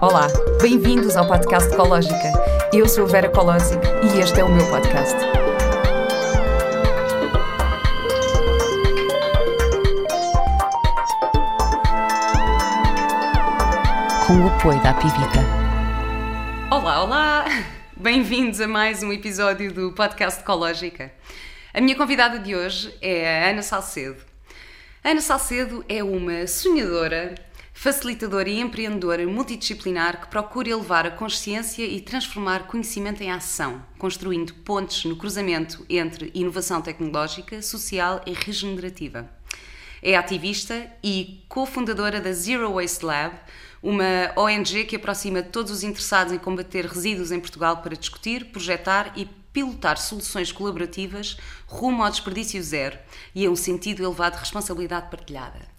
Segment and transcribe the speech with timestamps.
[0.00, 0.26] Olá,
[0.60, 2.32] bem-vindos ao podcast Ecológica.
[2.72, 5.14] Eu sou a Vera Colosic e este é o meu podcast.
[14.26, 15.40] Com o apoio da Pivita.
[16.70, 17.44] Olá, olá!
[17.96, 21.12] Bem-vindos a mais um episódio do podcast Ecológica.
[21.72, 24.20] A minha convidada de hoje é a Ana Salcedo.
[25.04, 27.36] A Ana Salcedo é uma sonhadora,
[27.74, 34.54] facilitadora e empreendedora multidisciplinar que procura elevar a consciência e transformar conhecimento em ação, construindo
[34.54, 39.28] pontes no cruzamento entre inovação tecnológica, social e regenerativa.
[40.00, 43.34] É ativista e cofundadora da Zero Waste Lab,
[43.82, 49.12] uma ONG que aproxima todos os interessados em combater resíduos em Portugal para discutir, projetar
[49.16, 52.98] e pilotar soluções colaborativas rumo ao desperdício zero
[53.34, 55.73] e a um sentido elevado de responsabilidade partilhada.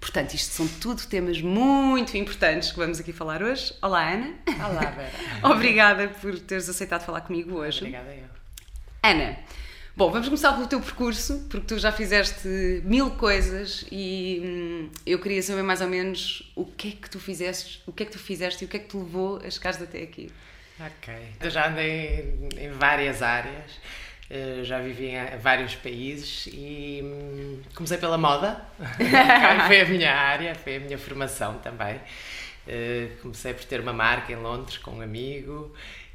[0.00, 3.74] Portanto, isto são tudo temas muito importantes que vamos aqui falar hoje.
[3.82, 4.34] Olá, Ana.
[4.46, 5.12] Olá, Vera.
[5.54, 7.78] Obrigada por teres aceitado falar comigo hoje.
[7.78, 8.24] Obrigada eu.
[9.02, 9.38] Ana,
[9.96, 12.48] bom, vamos começar pelo teu percurso, porque tu já fizeste
[12.84, 17.18] mil coisas e hum, eu queria saber mais ou menos o que é que tu
[17.18, 19.50] fizeste, o que é que tu fizeste e o que é que te levou a
[19.50, 20.30] chegares até aqui.
[20.78, 21.14] Ok.
[21.40, 23.72] Eu já andei em várias áreas,
[24.64, 28.64] já vivi em vários países e hum, comecei pela moda,
[29.66, 32.00] foi a minha área, foi a minha formação também.
[32.66, 35.74] Eh, Comecei por ter uma marca em Londres com um amigo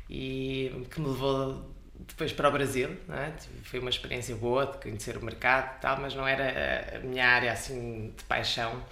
[0.10, 1.75] e que me levou
[2.08, 3.32] depois para o Brasil, é?
[3.64, 7.28] foi uma experiência boa de conhecer o mercado e tal, mas não era a minha
[7.28, 8.84] área assim de paixão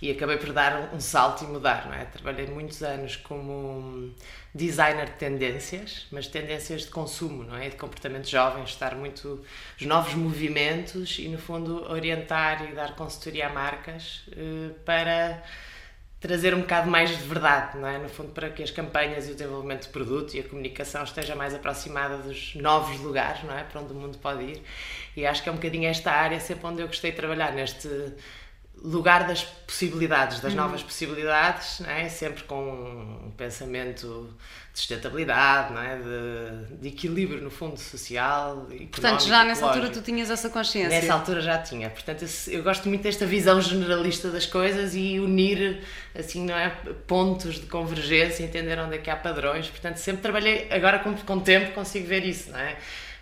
[0.00, 2.04] e acabei por dar um salto e mudar, é?
[2.04, 4.14] Trabalhei muitos anos como
[4.54, 7.68] designer de tendências, mas tendências de consumo, não é?
[7.68, 9.44] De comportamento jovem, estar muito
[9.78, 15.42] os novos movimentos e no fundo orientar e dar consultoria a marcas eh, para
[16.20, 17.98] trazer um bocado mais de verdade, não é?
[17.98, 21.36] No fundo, para que as campanhas e o desenvolvimento de produto e a comunicação esteja
[21.36, 23.62] mais aproximada dos novos lugares, não é?
[23.62, 24.62] Para onde o mundo pode ir.
[25.16, 27.88] E acho que é um bocadinho esta área sempre onde eu gostei de trabalhar, neste
[28.82, 32.08] lugar das possibilidades, das novas possibilidades, é?
[32.08, 34.30] Sempre com um pensamento
[34.72, 35.96] de sustentabilidade, é?
[35.96, 40.88] De, de equilíbrio, no fundo, social Portanto, já nessa altura tu tinhas essa consciência.
[40.88, 41.90] Nessa altura já tinha.
[41.90, 45.82] Portanto, eu, eu gosto muito desta visão generalista das coisas e unir,
[46.14, 46.70] assim, não é?
[47.06, 49.68] Pontos de convergência, entender onde é que há padrões.
[49.68, 52.76] Portanto, sempre trabalhei, agora com, com o tempo consigo ver isso, não é?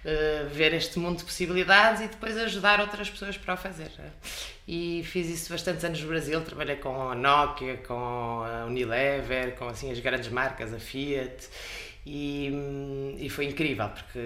[0.05, 3.91] Uh, ver este mundo de possibilidades e depois ajudar outras pessoas para o fazer.
[3.99, 4.56] é?
[4.69, 9.69] E fiz isso bastantes anos no Brasil, trabalhei com a Nokia, com a Unilever, com
[9.69, 11.49] assim as grandes marcas, a Fiat,
[12.05, 14.21] e, hum, e foi incrível porque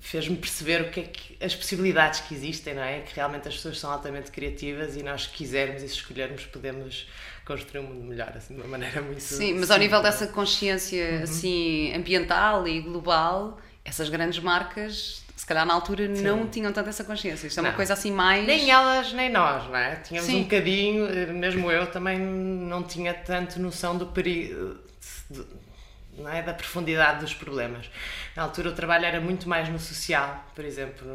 [0.00, 3.00] fez-me perceber o que é que as possibilidades que existem, não é?
[3.00, 7.06] Que realmente as pessoas são altamente criativas e nós, se quisermos e se escolhermos, podemos
[7.44, 10.02] construir um mundo melhor, assim, de uma maneira muito Sim, mas ao nível simples.
[10.02, 11.22] dessa consciência Uhum.
[11.22, 17.04] assim ambiental e global, essas grandes marcas, se calhar na altura não tinham tanto essa
[17.04, 17.46] consciência.
[17.46, 17.76] Isto é uma Não.
[17.76, 19.96] coisa assim mais Nem elas, nem nós, não é?
[19.96, 20.40] Tínhamos Sim.
[20.40, 24.78] um bocadinho, eh, mesmo eu também não tinha tanto noção do perigo,
[25.30, 25.44] de-
[26.16, 26.42] não é?
[26.42, 27.90] da profundidade dos problemas.
[28.34, 31.06] Na altura o trabalho era muito mais no social, por exemplo,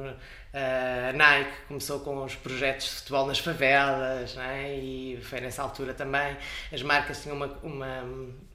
[0.54, 4.76] a Nike começou com os projetos de futebol nas favelas, é?
[4.76, 6.36] e foi nessa altura também.
[6.72, 8.04] As marcas tinham uma, uma,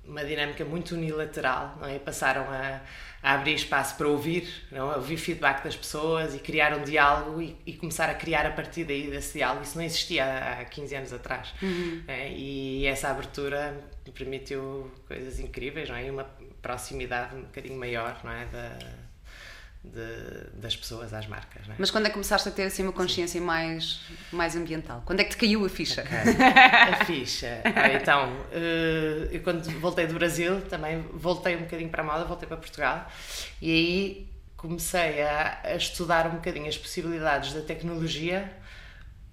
[0.05, 1.97] uma dinâmica muito unilateral, é?
[1.97, 2.83] E passaram a,
[3.23, 4.91] a abrir espaço para ouvir, não?
[4.91, 4.95] é?
[4.95, 8.51] a ouvir feedback das pessoas e criar um diálogo e, e começar a criar a
[8.51, 9.63] partir daí desse diálogo.
[9.63, 11.55] Isso não existia há, há 15 anos atrás.
[12.09, 12.31] é?
[12.31, 13.75] E essa abertura
[14.13, 16.07] permitiu coisas incríveis não é?
[16.07, 16.25] e uma
[16.63, 18.45] proximidade um bocadinho maior não é?
[18.47, 18.79] da,
[19.85, 21.67] de- das pessoas às marcas.
[21.67, 21.77] Não é?
[21.79, 24.01] Mas quando é que começaste a ter assim uma consciência mais,
[24.33, 25.03] mais ambiental?
[25.07, 26.03] Quando é que te caiu a ficha?
[26.03, 27.63] a ficha.
[27.77, 32.25] Ah, então, eh, eu quando voltei do Brasil, também voltei um bocadinho para a moda,
[32.25, 33.07] voltei para Portugal
[33.61, 38.51] e aí comecei a, a estudar um bocadinho as possibilidades da tecnologia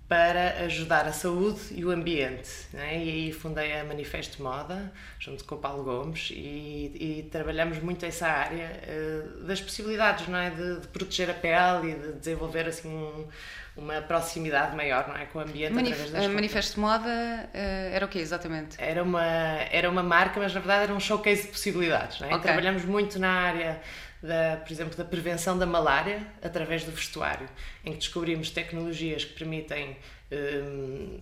[0.08, 2.50] para ajudar a saúde e o ambiente.
[2.74, 2.97] né?
[2.97, 6.91] E aí fundei a Manifesto Moda, junto com o Paulo Gomes, e,
[7.23, 10.50] e trabalhamos muito essa área eh, das possibilidades, não é?
[10.52, 13.28] De, de proteger a pele e de desenvolver assim um-
[13.76, 15.26] uma proximidade maior, não é?
[15.26, 16.32] Com o ambiente Manif através das.
[16.32, 18.76] Manifesto Moda eh, era o quê, exatamente?
[18.79, 22.20] Era uma, era uma marca, mas na verdade era um showcase de possibilidades.
[22.20, 22.32] Não é?
[22.35, 22.41] Ok.
[22.44, 23.82] Trabalhamos muito na área,
[24.23, 27.47] da, por exemplo, da prevenção da malária através do vestuário,
[27.84, 29.97] em que descobrimos tecnologias que permitem
[30.31, 31.20] hum,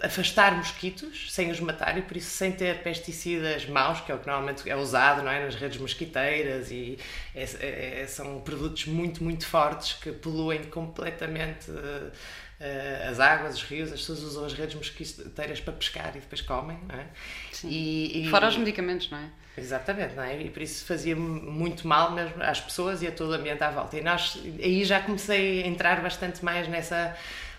[0.00, 4.18] afastar mosquitos sem os matar e por isso sem ter pesticidas maus, que é o
[4.18, 5.44] que normalmente é usado não é?
[5.44, 6.98] nas redes mosquiteiras e
[7.34, 12.10] é, é, é são produtos muito, muito fortes que poluem completamente uh,
[13.10, 16.78] as águas, os rios, as pessoas usam as redes mosquiteiras para pescar e depois comem,
[16.88, 17.06] não é?
[17.64, 19.28] E, e, Fora os medicamentos, não é?
[19.56, 20.40] Exatamente, não é?
[20.42, 23.70] E por isso fazia muito mal mesmo às pessoas e a todo o ambiente à
[23.70, 23.98] volta.
[23.98, 27.14] E nós, aí já comecei a entrar bastante mais nessa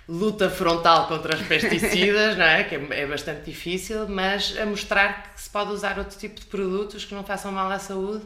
[0.10, 2.64] luta frontal contra os pesticidas, não é?
[2.64, 6.46] Que é, é, bastante difícil, mas a mostrar que se pode usar outro tipo de
[6.48, 8.26] produtos que não façam mal à saúde,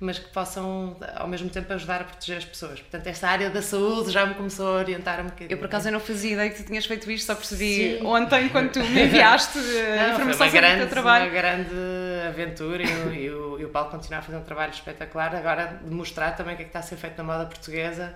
[0.00, 2.80] mas que possam ao mesmo tempo ajudar a proteger as pessoas.
[2.80, 5.50] Portanto, esta área da saúde já me começou a orientar um bocadinho.
[5.50, 8.06] Eu por acaso eu não fazia ideia que tu tinhas feito isto, só percebi Sim.
[8.06, 11.24] ontem quando tu me enviaste a informação sobre grande, o teu trabalho.
[11.24, 11.74] Uma grande
[12.28, 15.90] aventura e, e, o, e o Paulo continua a fazer um trabalho espetacular agora de
[15.92, 18.14] mostrar também o que é que está a ser feito na moda portuguesa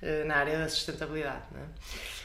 [0.00, 1.42] eh, na área da sustentabilidade.
[1.56, 1.64] É?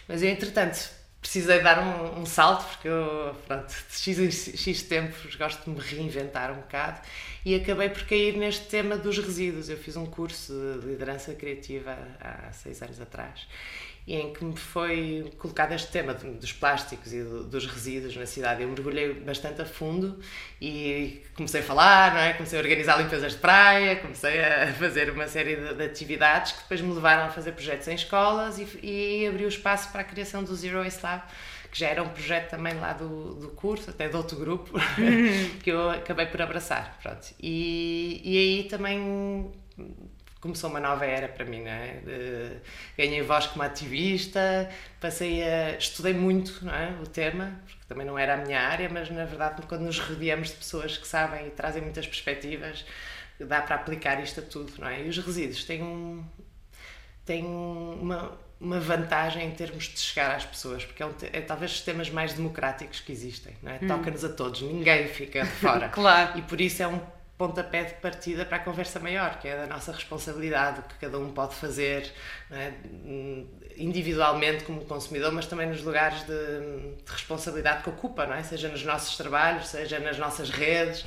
[0.08, 5.36] Mas eu, entretanto, precisei dar um, um, salto, porque eu, pronto, de X, X tempos
[5.36, 7.02] gosto de me reinventar um bocado
[7.46, 9.70] e acabei por cair neste tema dos resíduos.
[9.70, 13.48] Eu fiz um curso de liderança criativa há seis anos atrás
[14.16, 18.64] em que me foi colocado este tema dos plásticos e dos resíduos na cidade.
[18.64, 20.20] Eu mergulhei bastante a fundo
[20.60, 22.34] e comecei a falar, não é?
[22.34, 26.62] comecei a organizar limpezas de praia, comecei a fazer uma série de, de atividades que
[26.64, 30.44] depois me levaram a fazer projetos em escolas e, e abriu espaço para a criação
[30.44, 31.24] do Zero Waste Lab
[31.72, 34.74] que já era um projeto também lá do, do curso, até de outro grupo,
[35.64, 36.98] que eu acabei por abraçar.
[37.00, 37.28] Pronto.
[37.40, 39.52] E, e aí também
[40.40, 42.02] começou uma nova era para mim, não é?
[42.98, 44.70] ganhei voz como ativista,
[45.00, 48.90] passei a estudei muito, não é, o tema, porque também não era a minha área,
[48.90, 52.86] mas na verdade quando nos rodeamos de pessoas que sabem e trazem muitas perspectivas,
[53.40, 55.04] dá para aplicar isto a tudo, não é?
[55.04, 56.24] E os resíduos têm um
[57.26, 61.72] têm uma uma vantagem em termos de chegar às pessoas, porque é, um, é talvez
[61.72, 63.80] os temas mais democráticos que existem, não é?
[63.82, 63.88] Hum.
[63.88, 65.88] Toca-nos a todos, ninguém fica de fora.
[65.90, 66.38] claro.
[66.38, 67.00] E por isso é um
[67.40, 71.18] pontapé de partida para a conversa maior, que é da nossa responsabilidade, o que cada
[71.18, 72.12] um pode fazer
[72.52, 72.74] é?
[73.78, 78.44] individualmente como consumidor, mas também nos lugares de, de, responsabilidade que ocupa, não é?
[78.44, 81.06] seja nos nossos trabalhos, seja nas nossas redes.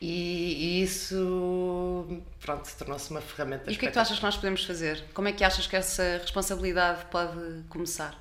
[0.00, 3.70] E, e isso, pronto, tornou-se uma ferramenta.
[3.70, 5.04] E o que é que tu achas que nós podemos fazer?
[5.14, 8.16] Como é que achas que essa responsabilidade pode começar?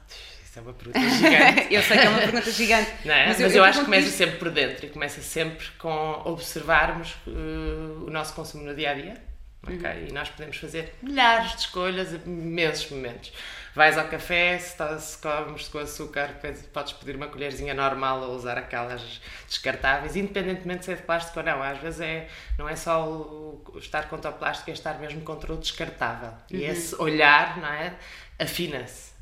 [0.58, 1.68] É uma pergunta gigante.
[1.74, 2.92] eu sei que é uma pergunta gigante.
[3.06, 3.28] É?
[3.28, 4.18] Mas, eu, mas eu, eu acho que começa isso.
[4.18, 8.94] sempre por dentro e começa sempre com observarmos uh, o nosso consumo no dia a
[8.94, 9.28] dia.
[9.64, 9.76] Okay?
[9.76, 10.08] Uhum.
[10.10, 13.34] E nós podemos fazer milhares de escolhas a imensos momentos.
[13.76, 16.34] Vais ao café, se, tá, se comes com açúcar,
[16.74, 21.46] podes pedir uma colherzinha normal ou usar aquelas descartáveis, independentemente se é de plástico ou
[21.46, 21.62] não.
[21.62, 22.28] Às vezes é,
[22.58, 26.30] não é só o, estar contra o plástico, é estar mesmo contra o descartável.
[26.30, 26.60] Uhum.
[26.60, 27.94] E esse olhar não é,
[28.40, 29.17] afina-se.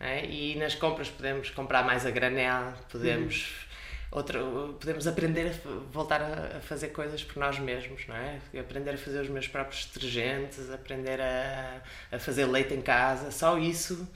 [0.00, 0.24] É?
[0.24, 3.50] E nas compras podemos comprar mais a granel, podemos,
[4.10, 4.18] uhum.
[4.18, 4.40] outra,
[4.80, 8.38] podemos aprender a voltar a, a, fazer coisas por nós mesmos, não é?
[8.58, 13.58] Aprender a fazer os meus próprios detergentes, aprender a, a fazer leite em casa, só
[13.58, 14.08] isso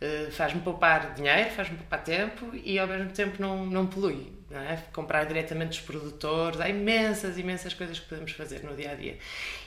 [0.00, 4.32] uh, faz-me poupar dinheiro, faz-me poupar tempo e ao mesmo tempo não, não polui.
[4.48, 4.76] Não é?
[4.92, 9.18] Comprar diretamente dos produtores, há imensas, imensas coisas que podemos fazer no dia a dia.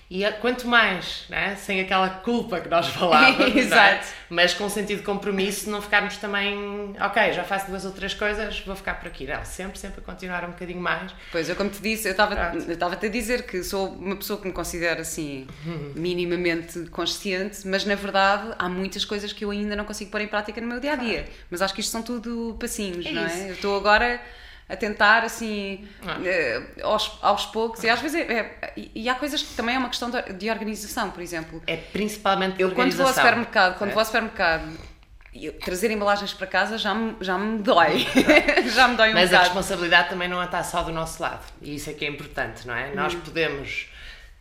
[0.09, 1.55] E quanto mais, né?
[1.55, 4.01] sem aquela culpa que nós falávamos, é?
[4.29, 8.59] Mas com sentido de compromisso, não ficarmos também, ok, já faço duas ou três coisas,
[8.59, 9.25] vou ficar por aqui.
[9.25, 11.11] Não, sempre, sempre a continuar um bocadinho mais.
[11.31, 14.53] Pois, eu como te disse, eu estava-te a dizer que sou uma pessoa que me
[14.53, 15.47] considero assim,
[15.95, 20.27] minimamente consciente, mas na verdade há muitas coisas que eu ainda não consigo pôr em
[20.27, 21.23] prática no meu dia a dia.
[21.23, 21.39] Claro.
[21.49, 23.27] Mas acho que isto são tudo passinhos, é não é?
[23.27, 23.47] Isso.
[23.47, 24.21] Eu estou agora
[24.67, 29.41] a tentar assim uh, aos, aos poucos e às vezes é, é, e há coisas
[29.41, 33.05] que também é uma questão de, de organização por exemplo é principalmente eu quando vou
[33.05, 33.93] ao supermercado quando é.
[33.93, 34.75] vou ao supermercado
[35.63, 38.07] trazer embalagens para casa já me, já me dói
[38.73, 39.35] já me dói um mas bocado.
[39.35, 42.65] a responsabilidade também não está só do nosso lado e isso é que é importante
[42.65, 43.19] não é nós hum.
[43.19, 43.89] podemos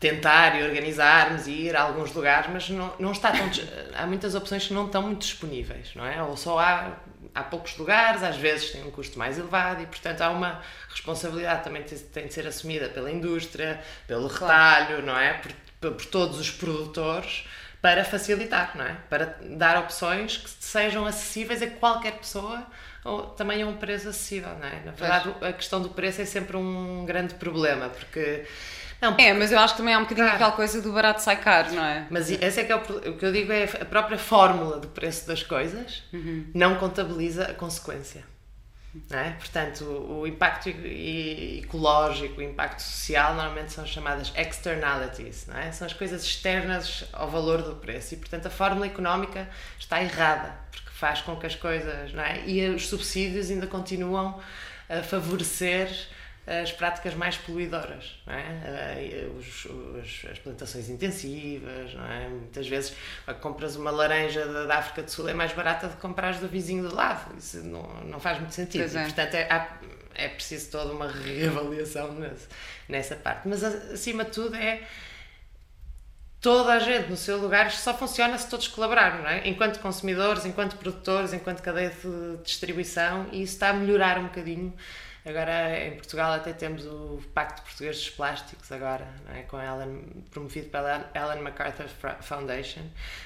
[0.04, 3.48] tentar e organizarmos e ir a alguns lugares, mas não, não está tão,
[3.96, 6.22] há muitas opções que não estão muito disponíveis, não é?
[6.22, 6.92] Ou só há
[7.34, 11.64] há poucos lugares, às vezes tem um custo mais elevado e, portanto, há uma responsabilidade
[11.64, 15.34] também que tem de ser assumida pela indústria, pelo retalho, não é?
[15.34, 17.46] Por, por todos os produtores
[17.80, 18.96] para facilitar, não é?
[19.10, 22.66] Para dar opções que sejam acessíveis a qualquer pessoa
[23.04, 24.80] ou também a um preço acessível, não é?
[24.84, 28.46] Na verdade, a questão do preço é sempre um grande problema, porque
[29.00, 31.36] não, é, mas eu acho que também há um bocadinho aquela coisa do barato sai
[31.36, 32.06] caro, não é?
[32.10, 34.88] Mas esse é que é o, o que eu digo é a própria fórmula do
[34.88, 36.46] preço das coisas uhum.
[36.54, 38.24] não contabiliza a consequência.
[39.10, 39.30] É?
[39.30, 45.72] Portanto, o, o impacto ecológico, o impacto social, normalmente são chamadas externalities, não é?
[45.72, 49.48] são as coisas externas ao valor do preço e, portanto, a fórmula económica
[49.78, 52.46] está errada, porque faz com que as coisas, não é?
[52.46, 54.40] E os subsídios ainda continuam
[54.88, 55.88] a favorecer
[56.46, 59.26] as práticas mais poluidoras, é?
[59.38, 62.28] Os, os, as plantações intensivas, é?
[62.28, 62.94] Muitas vezes
[63.40, 66.46] compras uma laranja da, da África do Sul é mais barata do que comprar do
[66.46, 67.34] vizinho do lado.
[67.38, 68.84] Isso não, não faz muito sentido.
[68.96, 69.02] É.
[69.02, 69.78] E, portanto, é, há,
[70.14, 72.46] é preciso toda uma reavaliação nesse,
[72.88, 73.48] nessa parte.
[73.48, 74.82] Mas, acima de tudo, é
[76.42, 79.48] toda a gente no seu lugar só funciona se todos colaborarem, é?
[79.48, 84.74] Enquanto consumidores, enquanto produtores, enquanto cadeia de distribuição, e isso está a melhorar um bocadinho
[85.26, 89.40] Agora em Portugal até temos o Pacto Português dos Plásticos agora, é?
[89.42, 91.86] com Ellen, promovido pela Ellen MacArthur
[92.20, 92.82] Foundation,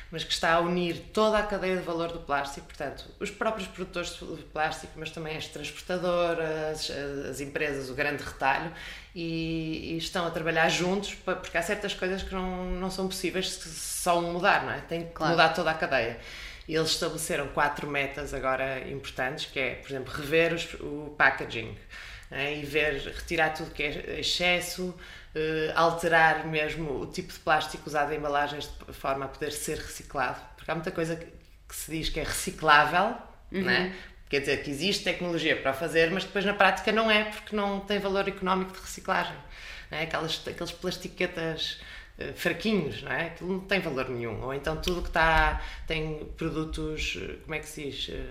[0.08, 3.66] mas que está a unir toda a cadeia de valor do plástico, portanto, os próprios
[3.66, 6.88] produtores de plástico, mas também as transportadoras,
[7.28, 8.72] as empresas, o grande retalho,
[9.12, 13.50] e, e estão a trabalhar juntos, porque há certas coisas que não, não são possíveis
[13.54, 14.78] se só mudar, não é?
[14.82, 15.32] Tem que claro.
[15.32, 16.20] mudar toda a cadeia.
[16.68, 21.74] E eles estabeleceram quatro metas agora importantes, que é, por exemplo, rever os, o packaging
[22.30, 27.88] né, e ver, retirar tudo que é excesso, uh, alterar mesmo o tipo de plástico
[27.88, 31.74] usado em embalagens de forma a poder ser reciclado, porque há muita coisa que, que
[31.74, 33.16] se diz que é reciclável,
[33.50, 33.62] uhum.
[33.62, 33.96] né?
[34.28, 37.80] quer dizer que existe tecnologia para fazer, mas depois na prática não é, porque não
[37.80, 39.36] tem valor económico de reciclagem.
[39.90, 40.02] Né?
[40.02, 41.84] Aquelas, aqueles plastiquetas eh,
[42.34, 43.26] fraquinhos, não é?
[43.26, 44.42] Aquilo não tem valor nenhum.
[44.42, 48.24] Ou então tudo que está tem produtos, eh, como é que se diz, eh,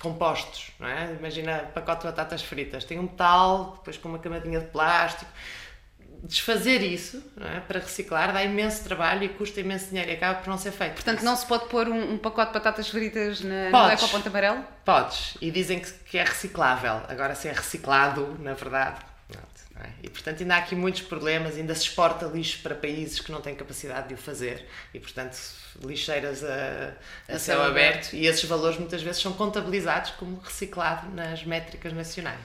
[0.00, 1.14] compostos, não é?
[1.18, 5.30] Imagina pacote de batatas fritas, tem um metal, depois com uma camadinha de plástico.
[6.24, 7.58] Desfazer isso é?
[7.58, 10.94] para reciclar dá imenso trabalho e custa imenso dinheiro e acaba por não ser feito.
[10.94, 14.00] Portanto, não se pode pôr um, um pacote de batatas fritas na, Podes.
[14.00, 14.64] no Ecoponto Amarelo?
[14.84, 17.00] Podes, e dizem que, que é reciclável.
[17.08, 19.00] Agora, se é reciclado, na verdade,
[19.82, 19.90] é?
[20.02, 23.40] E portanto ainda há aqui muitos problemas, ainda se exporta lixo para países que não
[23.40, 25.36] têm capacidade de o fazer e portanto
[25.84, 26.94] lixeiras a,
[27.28, 28.06] a, a céu, aberto.
[28.06, 32.40] aberto e esses valores muitas vezes são contabilizados como reciclado nas métricas nacionais.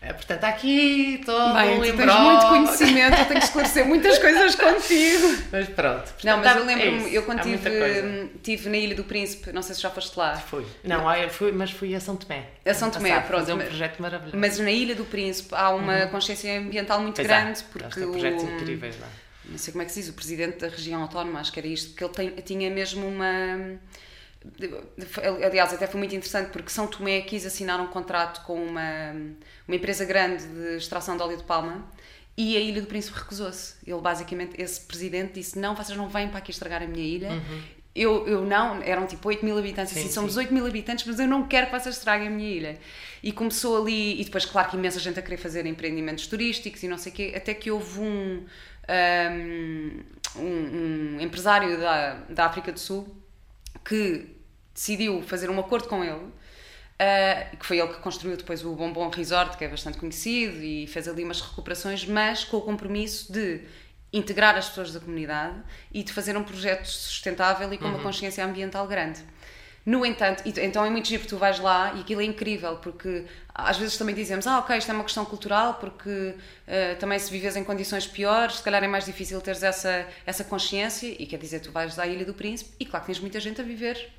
[0.00, 4.18] É, portanto, aqui todo Bem, um tu tens muito conhecimento, eu tenho que esclarecer muitas
[4.20, 5.42] coisas contigo.
[5.50, 6.02] Mas pronto.
[6.02, 9.60] Portanto, não, mas eu lembro-me, é eu quando tive, tive na Ilha do Príncipe, não
[9.60, 10.36] sei se já foste lá.
[10.36, 10.64] Fui.
[10.84, 12.44] Não, eu fui, mas fui a São Tomé.
[12.64, 13.50] A São Tomé, passado, pronto.
[13.50, 14.36] É um projeto maravilhoso.
[14.36, 16.08] Mas na Ilha do Príncipe há uma uhum.
[16.10, 17.60] consciência ambiental muito pois grande.
[17.60, 17.64] Há.
[17.72, 19.08] Porque tem projetos o, incríveis lá.
[19.46, 21.66] Não sei como é que se diz, o presidente da região autónoma, acho que era
[21.66, 23.78] isto, que ele tem, tinha mesmo uma
[25.44, 29.12] aliás, até foi muito interessante porque São Tomé quis assinar um contrato com uma,
[29.66, 31.84] uma empresa grande de extração de óleo de palma
[32.36, 33.74] e a Ilha do Príncipe recusou-se.
[33.84, 37.30] Ele basicamente, esse presidente disse: Não, vocês não vêm para aqui estragar a minha ilha.
[37.30, 37.62] Uhum.
[37.94, 40.40] Eu, eu não, eram tipo 8 mil habitantes, sim, assim, somos sim.
[40.40, 42.78] 8 mil habitantes, mas eu não quero que vocês estraguem a minha ilha.
[43.20, 46.86] E começou ali, e depois, claro que imensa gente a querer fazer empreendimentos turísticos e
[46.86, 48.46] não sei o quê, até que houve um,
[50.36, 53.17] um, um empresário da, da África do Sul
[53.84, 54.36] que
[54.74, 59.08] decidiu fazer um acordo com ele, uh, que foi ele que construiu depois o Bombom
[59.10, 63.62] Resort, que é bastante conhecido, e fez ali umas recuperações, mas com o compromisso de
[64.12, 65.56] integrar as pessoas da comunidade
[65.92, 67.94] e de fazer um projeto sustentável e com uhum.
[67.94, 69.20] uma consciência ambiental grande.
[69.86, 73.78] No entanto, então é muito giro tu vais lá e aquilo é incrível, porque às
[73.78, 77.56] vezes também dizemos, ah, ok, isto é uma questão cultural, porque uh, também se vives
[77.56, 81.60] em condições piores, se calhar é mais difícil teres essa, essa consciência, e quer dizer,
[81.60, 84.10] tu vais à Ilha do Príncipe e claro que tens muita gente a viver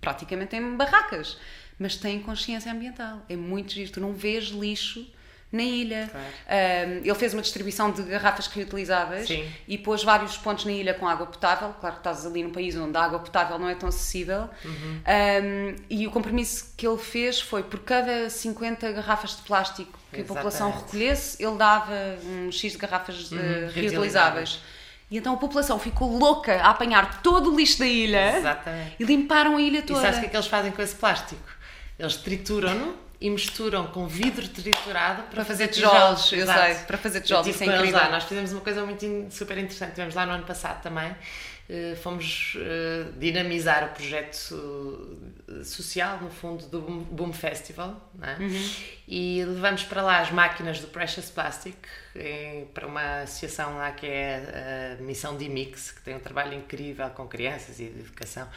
[0.00, 1.36] praticamente em barracas,
[1.78, 3.20] mas têm consciência ambiental.
[3.28, 5.06] É muito giro, tu não vês lixo
[5.52, 6.08] na ilha.
[6.10, 6.26] Claro.
[6.90, 9.48] Um, ele fez uma distribuição de garrafas reutilizáveis Sim.
[9.66, 11.74] e pôs vários pontos na ilha com água potável.
[11.80, 14.48] Claro que estás ali num país onde a água potável não é tão acessível.
[14.64, 15.00] Uhum.
[15.06, 20.20] Um, e o compromisso que ele fez foi por cada 50 garrafas de plástico que
[20.20, 20.30] Exatamente.
[20.30, 21.92] a população recolhesse, ele dava
[22.24, 23.38] um X de garrafas uhum.
[23.38, 24.60] uh, reutilizáveis.
[25.08, 28.96] E então a população ficou louca a apanhar todo o lixo da ilha Exatamente.
[28.98, 30.00] e limparam a ilha toda.
[30.00, 31.55] E sabes o que é que eles fazem com esse plástico?
[31.98, 36.26] Eles trituram-no e misturam com vidro triturado para, para fazer, tijolos.
[36.26, 36.32] tijolos.
[36.32, 37.46] Eu sei, para fazer tijolos.
[37.46, 37.98] Isso é incrível.
[37.98, 38.10] Lá.
[38.10, 39.92] Nós fizemos uma coisa muito super interessante.
[39.92, 41.14] Tivemos lá no ano passado também.
[41.68, 44.36] Uh, fomos uh, dinamizar o projeto
[45.64, 48.12] social, no fundo, do Boom Festival.
[48.22, 48.42] É?
[48.42, 48.70] Uhum.
[49.08, 51.76] E levamos para lá as máquinas do Precious Plastic
[52.72, 57.26] para uma associação lá que é a Missão Dimix, que tem um trabalho incrível com
[57.28, 58.48] crianças e educação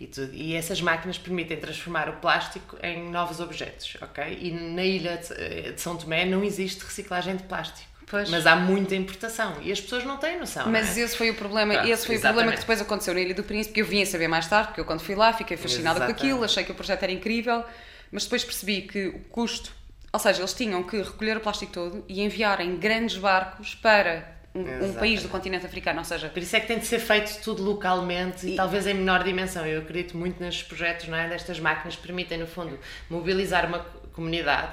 [0.00, 0.32] e tudo.
[0.34, 4.38] E essas máquinas permitem transformar o plástico em novos objetos, ok?
[4.40, 7.89] E na ilha eh, de São Tomé não existe reciclagem de plástico.
[8.10, 8.28] Pois.
[8.28, 10.68] Mas há muita importação e as pessoas não têm noção.
[10.68, 11.02] Mas é?
[11.02, 12.32] esse foi o problema, Pronto, esse foi exatamente.
[12.32, 14.48] o problema que depois aconteceu na Ilha do Príncipe, que eu vim a saber mais
[14.48, 16.18] tarde, porque eu quando fui lá fiquei fascinada exatamente.
[16.18, 17.64] com aquilo, achei que o projeto era incrível,
[18.10, 19.70] mas depois percebi que o custo,
[20.12, 24.40] ou seja, eles tinham que recolher o plástico todo e enviar em grandes barcos para
[24.56, 26.28] um, um, país do continente africano, ou seja...
[26.28, 29.22] Por isso é que tem de ser feito tudo localmente e, e talvez em menor
[29.22, 29.64] dimensão.
[29.64, 31.28] Eu acredito muito nestes projetos, não é?
[31.28, 32.76] Destas máquinas que permitem, no fundo,
[33.08, 33.78] mobilizar uma
[34.12, 34.72] comunidade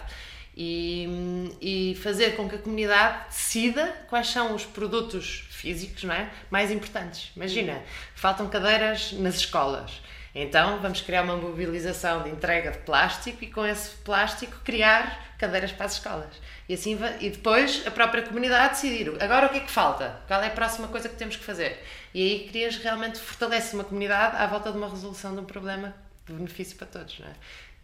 [0.59, 6.31] e, e fazer com que a comunidade decida quais são os produtos físicos não é?
[6.49, 7.31] mais importantes.
[7.35, 7.83] Imagina,
[8.15, 10.01] faltam cadeiras nas escolas.
[10.33, 15.71] Então vamos criar uma mobilização de entrega de plástico e com esse plástico criar cadeiras
[15.71, 16.41] para as escolas.
[16.67, 20.41] E assim e depois a própria comunidade decidir agora o que é que falta, qual
[20.41, 21.83] é a próxima coisa que temos que fazer.
[22.15, 25.93] E aí crias realmente fortalece uma comunidade à volta de uma resolução de um problema
[26.25, 27.33] de benefício para todos, não é?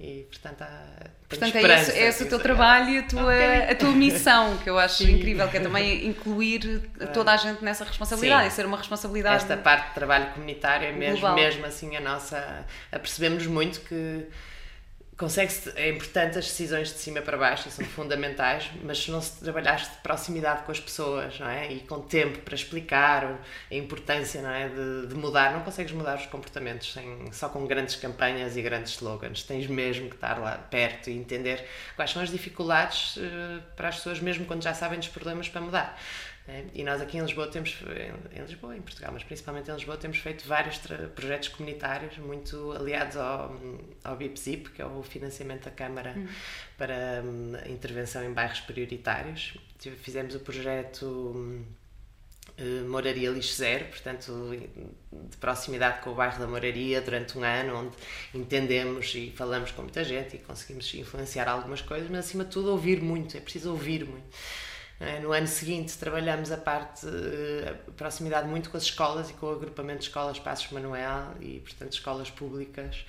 [0.03, 0.86] E, portanto, há,
[1.29, 3.72] portanto é esse, é esse o teu trabalho e a tua, okay.
[3.72, 5.13] a tua missão, que eu acho Sim.
[5.13, 6.81] incrível, que é também incluir
[7.13, 8.48] toda a gente nessa responsabilidade Sim.
[8.50, 9.38] e ser uma responsabilidade.
[9.38, 12.65] Esta parte de trabalho comunitário é mesmo, mesmo assim a nossa.
[12.91, 14.27] Apercebemos muito que
[15.17, 19.39] consegue-se, é importante as decisões de cima para baixo, são fundamentais, mas se não se
[19.39, 21.72] trabalhares de proximidade com as pessoas, não é?
[21.72, 23.39] E com tempo para explicar
[23.72, 24.70] a importância, não é?
[24.70, 28.93] De, de mudar, não consegues mudar os comportamentos sem, só com grandes campanhas e grandes
[28.93, 29.43] slogans.
[29.43, 31.65] Tens mesmo que estar lá perto e entender
[31.96, 35.62] quais são as dificuldades uh, para as pessoas, mesmo quando já sabem dos problemas para
[35.62, 36.00] mudar.
[36.46, 37.78] É, e nós aqui em Lisboa temos,
[38.36, 40.78] em Lisboa, em Portugal, mas principalmente em Lisboa, temos feito vários
[41.16, 43.56] projetos comunitários muito aliados ao,
[44.04, 46.28] ao BIPZIP, que é o financiamento da Câmara hum.
[46.78, 49.58] para um, intervenção em bairros prioritários.
[50.02, 54.52] Fizemos o projeto uh, Moraria Lixo Zero, portanto,
[55.12, 57.96] de proximidade com o bairro da Moraria durante um ano, onde
[58.34, 62.70] entendemos e falamos com muita gente e conseguimos influenciar algumas coisas, mas acima de tudo
[62.70, 64.28] ouvir muito, é preciso ouvir muito.
[65.03, 65.19] É?
[65.19, 69.48] No ano seguinte trabalhamos a parte, eh, a proximidade muito com as escolas e com
[69.48, 73.05] o agrupamento de escolas Passos Manuel e, portanto, escolas públicas,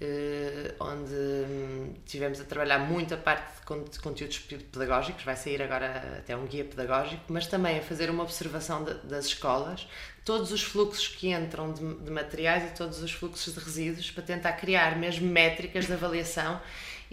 [0.00, 3.60] eh, onde hum, tivemos a trabalhar muito a parte
[3.90, 8.22] de conteúdos pedagógicos, vai sair agora até um guia pedagógico, mas também a fazer uma
[8.22, 9.86] observação das escolas,
[10.24, 14.22] todos os fluxos que entram de, de materiais e todos os fluxos de resíduos, para
[14.22, 16.58] tentar criar mesmo métricas de avaliação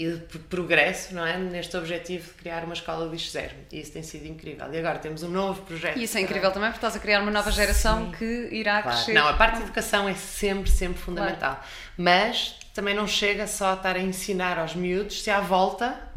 [0.04, 1.38] e de progresso, não é?
[1.38, 3.54] Neste objetivo de criar uma escola de lixo zero.
[3.72, 4.72] E isso tem sido incrível.
[4.72, 5.98] E agora temos um novo projeto.
[5.98, 6.52] E isso é incrível para...
[6.52, 8.12] também, porque estás a criar uma nova geração Sim.
[8.18, 8.98] que irá claro.
[8.98, 9.14] crescer.
[9.14, 11.56] Não, a parte de educação é sempre, sempre fundamental.
[11.56, 11.70] Claro.
[11.98, 16.12] Mas também não chega só a estar a ensinar aos miúdos se à volta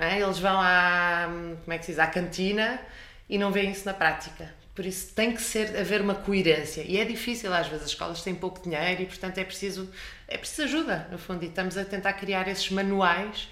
[0.00, 0.18] é?
[0.20, 1.28] eles vão à,
[1.62, 2.80] como é que se diz, à cantina
[3.28, 4.52] e não veem isso na prática.
[4.74, 6.82] Por isso tem que ser haver uma coerência.
[6.86, 9.90] E é difícil, às vezes, as escolas têm pouco dinheiro e, portanto, é preciso,
[10.30, 11.44] é preciso ajuda, no fundo.
[11.44, 13.48] E estamos a tentar criar esses manuais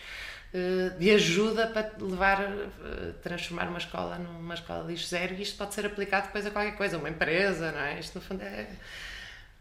[0.54, 5.34] uh, de ajuda para levar, uh, transformar uma escola numa escola de lixo zero.
[5.34, 7.98] E isto pode ser aplicado depois a qualquer coisa, uma empresa, não é?
[7.98, 8.68] Isto, no fundo, é.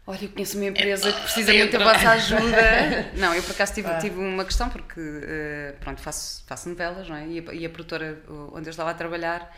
[0.06, 3.10] Olha, eu conheço uma empresa que precisa muito da vossa ajuda.
[3.18, 3.98] Não, eu por acaso tive, ah.
[3.98, 7.26] tive uma questão, porque, uh, pronto, faço, faço novelas, não é?
[7.26, 8.18] E a, e a produtora
[8.54, 9.54] onde eu estava a trabalhar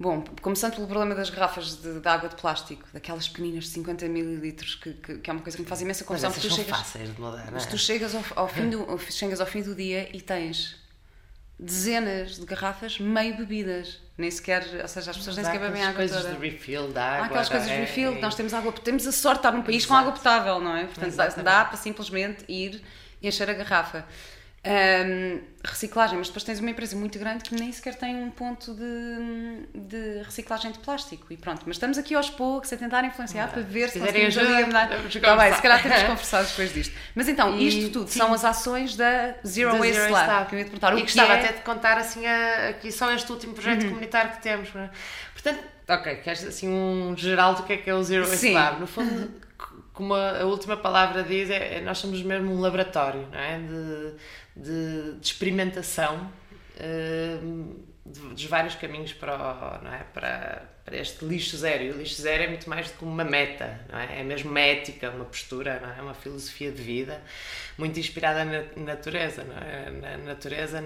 [0.00, 4.06] Bom, começando pelo problema das garrafas de, de água de plástico, daquelas pequeninas de 50
[4.06, 6.30] mililitros, que, que, que, é uma coisa que me faz imensa confusão.
[6.30, 7.68] Mas tu são chegas, fáceis de mudar, Mas é?
[7.68, 10.76] tu chegas ao, ao, fim do, chegas ao fim do dia e tens
[11.58, 13.98] dezenas de garrafas meio bebidas.
[14.16, 16.34] Nem sequer, ou seja, as pessoas nem sequer bebem água coisas toda.
[16.34, 17.22] de refill da água.
[17.22, 19.62] Há aquelas coisas de refill, é, nós temos água, temos a sorte de estar num
[19.62, 19.88] país Exato.
[19.88, 20.84] com água potável, não é?
[20.84, 21.44] Portanto, Exatamente.
[21.44, 22.82] dá para simplesmente ir
[23.20, 24.06] e encher a garrafa.
[24.68, 28.74] Um, reciclagem, mas depois tens uma empresa muito grande que nem sequer tem um ponto
[28.74, 33.48] de, de reciclagem de plástico e pronto, mas estamos aqui aos poucos a tentar influenciar
[33.48, 34.88] para ver se conseguimos ajudar.
[35.20, 36.94] Tá bem, se calhar temos conversado depois disto.
[37.14, 38.18] Mas então, e, isto tudo sim.
[38.18, 40.48] são as ações da Zero da Waste Zero Lab, Lab.
[40.48, 40.94] que eu ia te perguntar.
[40.94, 41.38] O e que gostava é...
[41.38, 43.88] até de contar assim a, aqui só este último projeto uhum.
[43.88, 44.68] comunitário que temos.
[44.76, 44.90] É?
[45.32, 48.52] Portanto, ok, queres assim um geral do que é que é o Zero Waste sim.
[48.52, 48.80] Lab?
[48.80, 49.30] No fundo,
[49.98, 53.58] como a, a última palavra diz, é, é, nós somos mesmo um laboratório, não é?
[53.58, 54.14] De,
[54.58, 56.30] de, de experimentação
[56.76, 57.86] uh,
[58.48, 60.04] vários caminhos para, o, não é?
[60.12, 61.84] para, para este lixo zero.
[61.84, 64.20] E o lixo zero é muito mais do que uma meta, não é?
[64.20, 66.02] é mesmo uma ética, uma postura, não é?
[66.02, 67.22] uma filosofia de vida
[67.76, 69.44] muito inspirada na natureza.
[69.44, 69.90] Não é?
[69.90, 70.82] Na natureza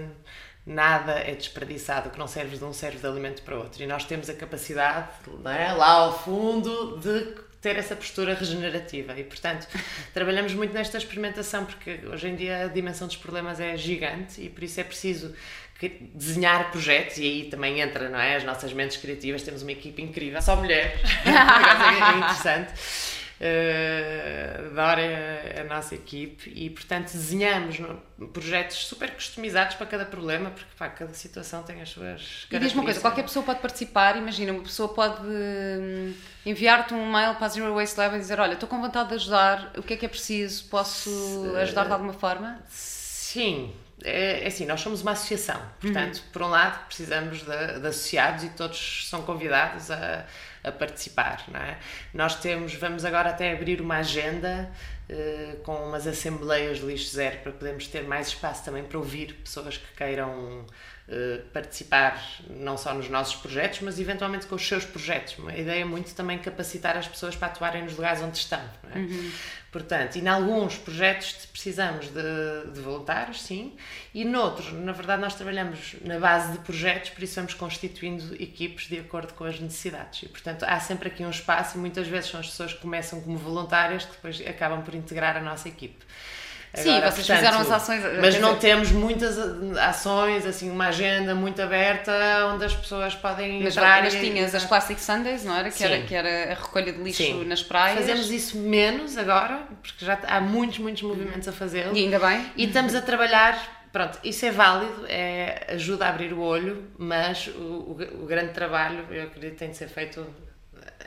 [0.65, 3.83] nada é desperdiçado, que não serve de um serve de alimento para outro.
[3.83, 5.09] E nós temos a capacidade,
[5.45, 5.73] é?
[5.73, 9.17] lá ao fundo, de ter essa postura regenerativa.
[9.17, 9.67] E, portanto,
[10.13, 14.49] trabalhamos muito nesta experimentação porque hoje em dia a dimensão dos problemas é gigante e
[14.49, 15.33] por isso é preciso
[16.13, 18.35] desenhar projetos e aí também entra, não é?
[18.35, 20.93] As nossas mentes criativas, temos uma equipe incrível, só mulheres,
[21.25, 22.73] é interessante
[23.43, 27.77] uh, adoro a, a, nossa equipe e, portanto, desenhamos
[28.31, 32.79] projetos super customizados para cada problema, porque pá, cada situação tem as suas E diz-me
[32.79, 36.13] uma coisa, qualquer pessoa pode participar, imagina, uma pessoa pode hum,
[36.45, 39.15] enviar-te um mail para a Zero Waste Lab e dizer, olha, estou com vontade de
[39.15, 42.61] ajudar, o que é que é preciso, posso ajudar de alguma forma?
[42.69, 46.31] Sim, é, é assim, nós somos uma associação, portanto, uhum.
[46.31, 50.25] por um lado precisamos de, de, associados e todos são convidados a,
[50.63, 51.77] a participar, não é?
[52.13, 54.71] Nós temos, vamos agora até abrir uma agenda
[55.09, 59.33] uh, com umas assembleias de lixo zero para podermos ter mais espaço também para ouvir
[59.43, 60.65] pessoas que queiram
[61.51, 65.35] participar não só nos nossos projetos, mas eventualmente com os seus projetos.
[65.47, 68.61] A ideia é muito também capacitar as pessoas para atuarem nos lugares onde estão.
[68.93, 68.99] É?
[68.99, 69.31] Uhum.
[69.71, 73.73] Portanto, e em alguns projetos precisamos de, de, voluntários, sim,
[74.13, 78.87] e noutros, na verdade, nós trabalhamos na base de projetos, por isso vamos constituindo equipes
[78.87, 80.21] de acordo com as necessidades.
[80.21, 83.19] E, portanto, há sempre aqui um espaço e muitas vezes são as pessoas que começam
[83.21, 86.05] como voluntárias que depois acabam por integrar a nossa equipe.
[86.73, 88.03] Sim, Agora, vocês portanto, fizeram as ações.
[88.19, 89.37] Mas não temos muitas
[89.77, 92.11] ações, assim, uma agenda muito aberta
[92.51, 94.01] onde as pessoas podem mas, entrar.
[94.01, 95.69] Mas tinhas as Plastic Sundays, não era?
[95.69, 96.01] Que, era?
[96.01, 97.45] que era a recolha de lixo Sim.
[97.45, 97.99] nas praias.
[97.99, 101.95] Fazemos isso menos agora, porque já há muitos, muitos movimentos a fazê-lo.
[101.95, 102.43] E ainda bem.
[102.57, 107.47] E estamos a trabalhar pronto, isso é válido, é, ajuda a abrir o olho, mas
[107.47, 110.25] o, o, o, grande trabalho, eu acredito, tem de ser feito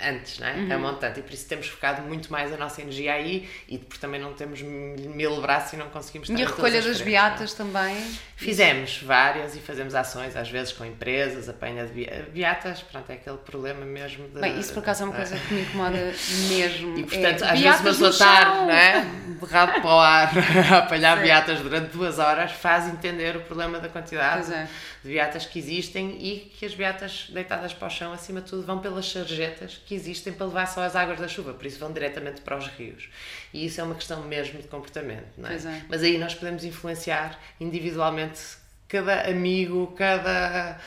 [0.03, 0.55] antes, não é?
[0.55, 0.73] Uhum.
[0.73, 1.21] A montante.
[1.21, 4.33] E por isso temos focado muito mais a nossa energia aí e porque também não
[4.33, 7.57] temos mil braços e não conseguimos estar E a recolha das beatas é?
[7.57, 7.97] também?
[8.37, 13.39] Fizemos várias e fazemos ações, às vezes com empresas, apanha de beatas, pronto, é aquele
[13.39, 14.41] problema mesmo de...
[14.41, 15.97] Bem, isso por acaso é uma coisa que me incomoda
[16.49, 16.99] mesmo.
[16.99, 19.07] E portanto, é, às vezes uma pessoa estar, não é?
[19.41, 20.33] De rabo para o ar,
[20.73, 21.23] a apanhar Sim.
[21.23, 24.69] beatas durante duas horas, faz entender o problema da quantidade é.
[25.07, 28.67] De beatas que existem e que as beatas deitadas para o chão, acima de tudo,
[28.67, 31.93] vão pelas sarjetas que existem para levar só as águas da chuva, por isso vão
[31.93, 33.09] diretamente para os rios.
[33.55, 35.55] E isso é uma questão mesmo de comportamento, não é?
[35.55, 35.83] é.
[35.89, 38.41] Mas aí nós podemos influenciar individualmente
[38.89, 40.79] cada amigo, cada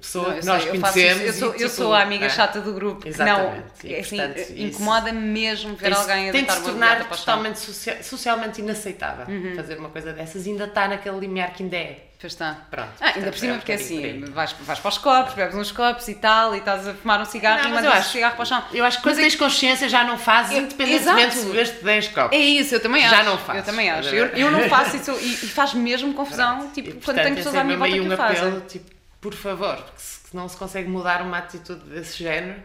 [0.00, 1.22] pessoa não, que nós sei, conhecemos.
[1.22, 2.28] Eu, sou, eu tipo, sou a amiga é?
[2.28, 3.06] chata do grupo.
[3.06, 3.84] Exatamente.
[3.84, 4.18] Não, e, assim,
[4.64, 7.58] incomoda-me mesmo ver tem, alguém a Tem de se tornar totalmente
[8.02, 9.54] socialmente inaceitável uhum.
[9.54, 10.46] fazer uma coisa dessas.
[10.46, 12.11] Ainda está naquele limiar que ainda é.
[12.22, 12.56] Pois está.
[12.70, 12.92] Pronto.
[13.00, 15.72] Ah, ainda por cima, é porque é assim, vais, vais para os copos, bebes uns
[15.72, 18.42] copos e tal, e estás a fumar um cigarro não, e mandas o cigarro para
[18.44, 18.64] o chão.
[18.72, 19.38] Eu acho que quando mas tens é...
[19.38, 22.38] consciência já não fazes, eu, independentemente se bebeste 10 copos.
[22.38, 23.16] É isso, eu também acho.
[23.16, 23.58] Já não faço.
[23.58, 24.14] Eu também acho.
[24.14, 26.74] Eu, eu não faço isso e, e faz mesmo confusão, Pronto.
[26.74, 29.76] tipo, e, portanto, quando tenho pessoas à minha volta que um apelo, tipo, por favor,
[29.78, 32.62] porque se não se consegue mudar uma atitude desse género,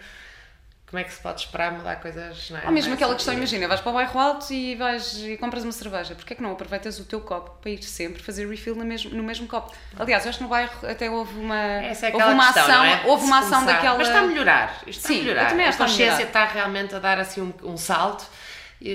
[0.89, 2.65] como é que se pode esperar mudar coisas, não é?
[2.65, 5.73] Ou mesmo aquela questão, imagina, vais para o bairro alto e vais e compras uma
[5.73, 8.85] cerveja, porquê é que não aproveitas o teu copo para ir sempre fazer refill no
[8.85, 9.75] mesmo, no mesmo copo?
[9.99, 12.85] Aliás, eu acho que no bairro até houve uma, Essa é houve uma questão, ação,
[12.85, 13.01] é?
[13.05, 13.97] houve uma ação daquela...
[13.97, 15.59] Mas está a melhorar, isto está Sim, a melhorar.
[15.59, 18.25] Eu a consciência está realmente a dar assim um, um salto,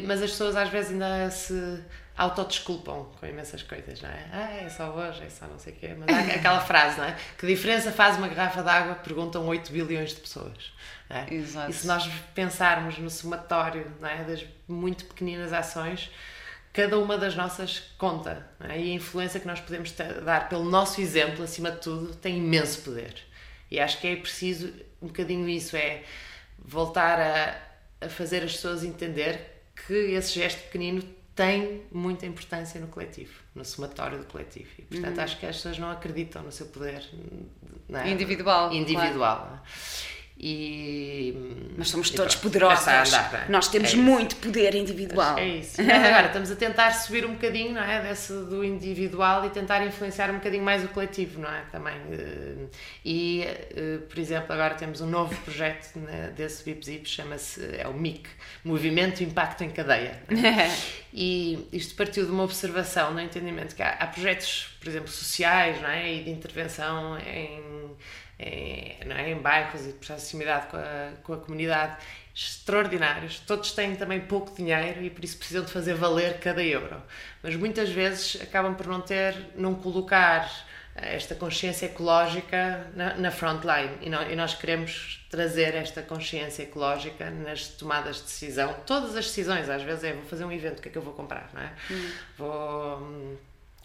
[0.07, 1.85] mas as pessoas às vezes ainda se
[2.17, 4.27] autodesculpam com imensas coisas, não é?
[4.33, 5.95] Ah, é só hoje, é só não sei o quê.
[5.97, 7.17] Mas há aquela frase, não é?
[7.39, 8.95] Que diferença faz uma garrafa de água?
[8.97, 10.73] Perguntam 8 bilhões de pessoas.
[11.13, 11.35] É?
[11.35, 11.71] Exato.
[11.71, 14.25] E se nós pensarmos no somatório é?
[14.25, 16.11] das muito pequeninas ações,
[16.73, 18.47] cada uma das nossas conta.
[18.61, 18.81] É?
[18.81, 19.93] E a influência que nós podemos
[20.25, 23.15] dar pelo nosso exemplo, acima de tudo, tem imenso poder.
[23.71, 26.03] E acho que é preciso um bocadinho isso, é
[26.59, 31.03] voltar a, a fazer as pessoas entender que esse gesto pequenino
[31.35, 34.69] tem muita importância no coletivo, no somatório do coletivo.
[34.79, 35.25] E, portanto, uhum.
[35.25, 37.03] acho que as pessoas não acreditam no seu poder
[37.91, 38.11] é?
[38.11, 38.73] individual.
[38.73, 39.39] Individual.
[39.39, 39.61] Claro.
[40.45, 42.89] E, Mas somos todos pronto, poderosos.
[42.89, 45.39] Andar, Nós temos é muito poder individual.
[45.39, 45.81] É isso.
[45.81, 48.03] Nós agora estamos a tentar subir um bocadinho, não é?
[48.03, 51.61] Desse do individual e tentar influenciar um bocadinho mais o coletivo, não é?
[51.71, 51.95] Também.
[52.11, 52.67] Eh,
[53.05, 57.95] e, eh, por exemplo, agora temos um novo projeto né, desse BIPZIP, chama-se é o
[57.95, 58.29] MIC
[58.65, 60.21] Movimento Impacto em Cadeia.
[60.29, 60.75] É?
[61.15, 65.81] e isto partiu de uma observação no entendimento que há, há projetos, por exemplo, sociais,
[65.81, 66.13] não é?
[66.13, 67.93] E de intervenção em
[68.39, 71.97] em, é, em bairros e proximidade com a, com a comunidade
[72.35, 73.41] extraordinários.
[73.41, 77.03] Todos têm também pouco dinheiro e por isso precisam de fazer valer cada euro.
[77.43, 80.51] Mas muitas vezes acabam por não ter, não colocar
[80.95, 87.69] esta consciência ecológica na, na frontline e, e nós queremos trazer esta consciência ecológica nas
[87.69, 90.89] tomadas de decisão, todas as decisões, às vezes é vou fazer um evento, o que
[90.91, 91.73] é que eu vou comprar, não é?
[91.91, 92.11] Hum.
[92.37, 93.37] Vou hum,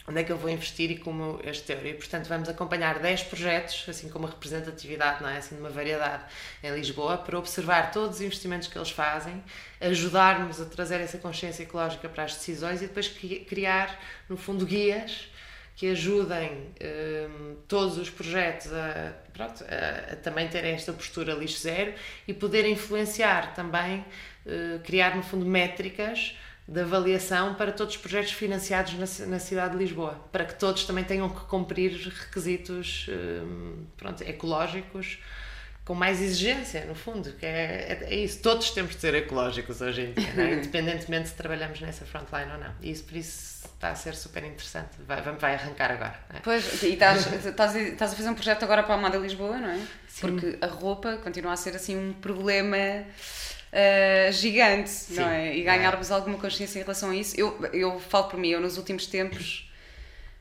[0.08, 1.86] onde é que eu vou investir e como este euro.
[1.86, 5.38] E, portanto, vamos acompanhar 10 projetos, assim como a representatividade, não é?
[5.38, 6.24] Assim, uma variedade
[6.64, 9.44] em Lisboa, para observar todos os investimentos que eles fazem,
[9.82, 15.30] ajudar-nos a trazer essa consciência ecológica para as decisões e depois criar, no fundo, guias
[15.76, 21.60] que ajudem um, todos os projetos a, pronto, a, a, também terem esta postura lixo
[21.60, 21.94] zero
[22.28, 26.36] e poder influenciar também, uh, criar, no fundo, métricas
[26.68, 30.84] de avaliação para todos os projetos financiados na, na, cidade de Lisboa, para que todos
[30.84, 35.20] também tenham que cumprir requisitos um, pronto, ecológicos
[35.88, 38.42] com mais exigência, no fundo, que é, é, é, isso.
[38.42, 40.54] Todos temos de ser ecológicos hoje em dia, é?
[40.60, 42.76] independentemente se trabalhamos nessa frontline ou não.
[42.82, 44.98] E isso, por isso, está a ser super interessante.
[45.08, 46.20] Vai, vai arrancar agora.
[46.34, 46.40] É?
[46.42, 49.70] Pois, e estás, estás, estás, a fazer um projeto agora para a Amada Lisboa, não
[49.70, 49.80] é?
[50.10, 50.20] Sim.
[50.20, 53.06] Porque a roupa continua a ser assim um problema
[53.74, 55.16] uh, gigante, Sim.
[55.16, 55.56] não é?
[55.56, 57.40] E ganharmos alguma consciência em relação a isso.
[57.40, 59.68] Eu, eu falo por mim, eu nos últimos tempos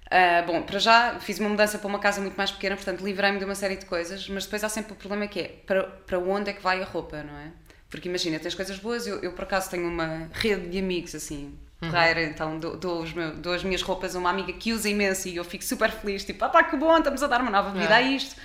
[0.06, 3.38] Uh, bom, para já fiz uma mudança para uma casa muito mais pequena, portanto livrei-me
[3.40, 6.18] de uma série de coisas, mas depois há sempre o problema que é para, para
[6.18, 7.50] onde é que vai a roupa, não é?
[7.90, 11.58] Porque imagina, tens coisas boas, eu, eu por acaso tenho uma rede de amigos assim,
[11.82, 11.90] uhum.
[12.20, 13.04] então dou, dou,
[13.36, 16.24] dou as minhas roupas a uma amiga que usa imenso e eu fico super feliz,
[16.24, 17.96] tipo, ah pá, que bom, estamos a dar uma nova vida é.
[17.96, 18.40] a isto.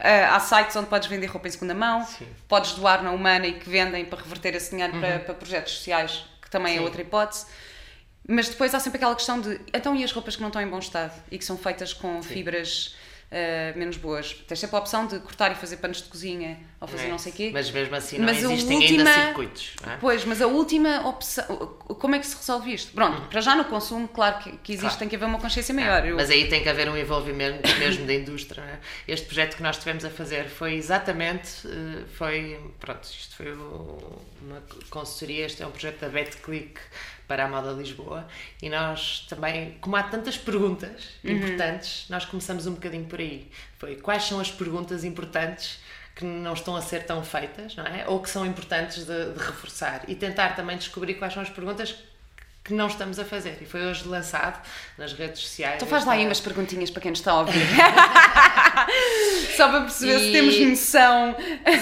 [0.00, 2.26] Uh, há sites onde podes vender roupa em segunda mão, Sim.
[2.48, 5.00] podes doar na Humana e que vendem para reverter esse dinheiro uhum.
[5.00, 6.82] para, para projetos sociais, que também é Sim.
[6.82, 7.46] é outra hipótese.
[8.28, 10.68] Mas depois há sempre aquela questão de então e as roupas que não estão em
[10.68, 12.28] bom estado e que são feitas com Sim.
[12.28, 12.94] fibras
[13.32, 14.32] uh, menos boas?
[14.46, 17.08] Tens sempre a opção de cortar e fazer panos de cozinha ou fazer é.
[17.08, 17.50] não sei o quê.
[17.52, 19.76] Mas mesmo assim não mas existem última, ainda circuitos.
[19.86, 19.96] É?
[19.96, 21.44] Pois, mas a última opção.
[21.98, 22.92] Como é que se resolve isto?
[22.92, 23.26] Pronto, hum.
[23.28, 24.98] para já no consumo, claro que, que existe, claro.
[24.98, 26.06] tem que haver uma consciência maior.
[26.06, 26.12] É.
[26.12, 28.62] Mas aí tem que haver um envolvimento mesmo da indústria.
[28.62, 28.78] É?
[29.08, 31.66] Este projeto que nós tivemos a fazer foi exatamente.
[31.66, 32.60] Eh, foi.
[32.78, 36.78] Pronto, isto foi uma consultoria, este é um projeto da BetClick
[37.32, 38.28] para a Moda Lisboa
[38.60, 41.30] e nós também, como há tantas perguntas uhum.
[41.30, 43.50] importantes, nós começamos um bocadinho por aí.
[43.78, 45.80] Foi quais são as perguntas importantes
[46.14, 48.06] que não estão a ser tão feitas, não é?
[48.06, 51.96] Ou que são importantes de, de reforçar e tentar também descobrir quais são as perguntas
[52.64, 53.58] que não estamos a fazer.
[53.60, 54.62] E foi hoje lançado
[54.96, 55.76] nas redes sociais.
[55.76, 57.66] Então faz lá aí umas perguntinhas para quem nos está a ouvir.
[59.56, 60.26] Só para perceber e...
[60.26, 61.36] se temos noção.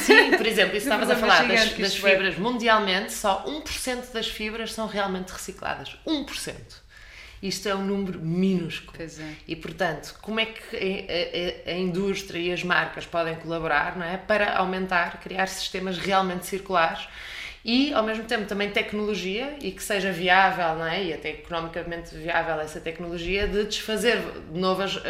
[0.04, 2.38] Sim, por exemplo, isso estavas a falar das, das fibras.
[2.38, 5.96] Mundialmente, só 1% das fibras são realmente recicladas.
[6.06, 6.54] 1%.
[7.42, 9.02] Isto é um número minúsculo.
[9.02, 9.08] É.
[9.48, 14.04] E, portanto, como é que a, a, a, indústria e as marcas podem colaborar não
[14.04, 17.08] é, para aumentar, criar sistemas realmente circulares
[17.64, 21.04] e ao mesmo tempo também tecnologia e que seja viável não é?
[21.04, 24.18] e até economicamente viável essa tecnologia de desfazer
[24.50, 25.00] de novo as, uh,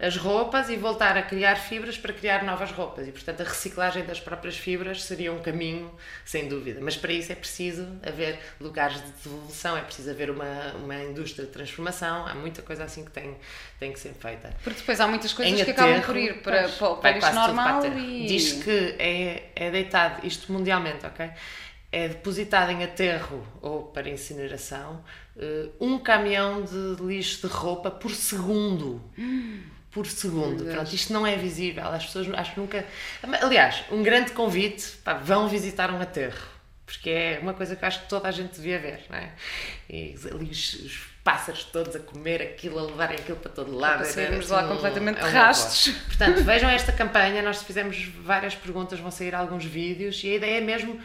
[0.00, 4.04] as roupas e voltar a criar fibras para criar novas roupas e portanto a reciclagem
[4.04, 5.92] das próprias fibras seria um caminho
[6.24, 10.72] sem dúvida, mas para isso é preciso haver lugares de devolução, é preciso haver uma,
[10.82, 13.36] uma indústria de transformação, há muita coisa assim que tem,
[13.78, 14.54] tem que ser feita.
[14.62, 17.30] Porque depois há muitas coisas em que aterro, acabam por ir para, pois, para, para
[17.30, 18.26] o normal e...
[18.26, 21.30] Diz que é, é deitado, isto mundialmente, ok?
[21.92, 25.04] É depositado em aterro ou para incineração
[25.36, 29.00] uh, um caminhão de lixo de roupa por segundo.
[29.90, 30.64] Por segundo.
[30.64, 31.86] Pronto, isto não é visível.
[31.86, 32.86] As pessoas acho que nunca.
[33.42, 36.50] Aliás, um grande convite: pá, vão visitar um aterro.
[36.86, 39.32] Porque é uma coisa que acho que toda a gente devia ver, não é?
[39.88, 43.98] E ali os, os pássaros todos a comer aquilo, a levarem aquilo para todo lado.
[43.98, 45.94] Para sairmos lá completamente é rastos.
[46.06, 50.58] Portanto, vejam esta campanha, nós fizemos várias perguntas, vão sair alguns vídeos e a ideia
[50.58, 51.00] é mesmo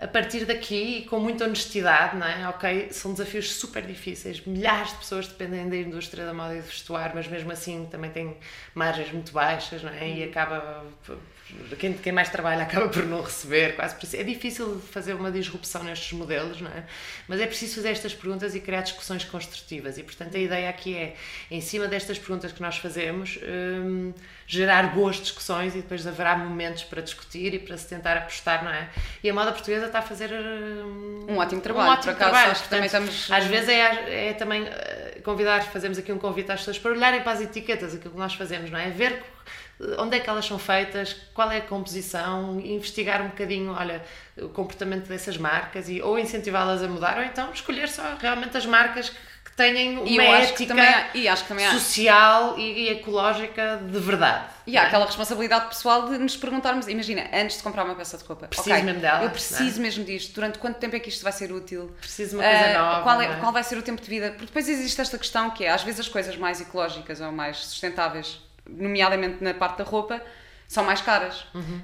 [0.00, 2.48] a partir daqui, com muita honestidade, não é?
[2.48, 6.66] Ok, são desafios super difíceis, milhares de pessoas dependem da indústria da moda e do
[6.66, 8.36] vestuário, mas mesmo assim também tem
[8.74, 10.08] margens muito baixas, não é?
[10.08, 10.30] E uhum.
[10.30, 10.84] acaba
[11.78, 14.16] quem, quem mais trabalha acaba por não receber, quase por isso.
[14.16, 16.84] É difícil fazer uma disrupção nestes modelos, não é?
[17.26, 19.96] Mas é preciso fazer estas perguntas e criar discussões construtivas.
[19.96, 21.14] E, portanto, a ideia aqui é,
[21.50, 24.12] em cima destas perguntas que nós fazemos, hum,
[24.46, 28.70] gerar boas discussões e depois haverá momentos para discutir e para se tentar apostar, não
[28.70, 28.88] é?
[29.22, 31.88] E a moda portuguesa está a fazer hum, um ótimo trabalho.
[31.88, 32.50] Um ótimo trabalho.
[32.50, 33.30] Portanto, também estamos...
[33.30, 37.22] Às vezes é, é também eh, convidar, fazemos aqui um convite às pessoas para olharem
[37.22, 38.90] para as etiquetas, aquilo que nós fazemos, não é?
[38.90, 39.22] Ver
[39.98, 44.02] onde é que elas são feitas, qual é a composição, investigar um bocadinho, olha,
[44.36, 48.66] o comportamento dessas marcas e ou incentivá-las a mudar ou então escolher só realmente as
[48.66, 49.10] marcas
[49.44, 54.46] que tenhem uma ética há, social e, ecológica de verdade.
[54.66, 54.86] E há é?
[54.86, 58.70] aquela responsabilidade pessoal de nos perguntarmos, imagina, antes de comprar uma peça de roupa, preciso
[58.70, 59.82] okay, mesmo dela, eu preciso é?
[59.82, 61.92] mesmo disto, durante quanto tempo é que isto vai ser útil?
[62.00, 63.02] Preciso uma coisa uh, nova.
[63.02, 64.30] Qual, é, é, qual vai ser o tempo de vida?
[64.30, 67.58] Porque depois existe esta questão que é, às vezes as coisas mais ecológicas ou mais
[67.58, 70.22] sustentáveis nomeadamente na parte da roupa,
[70.66, 71.46] são mais caras.
[71.54, 71.80] Uhum.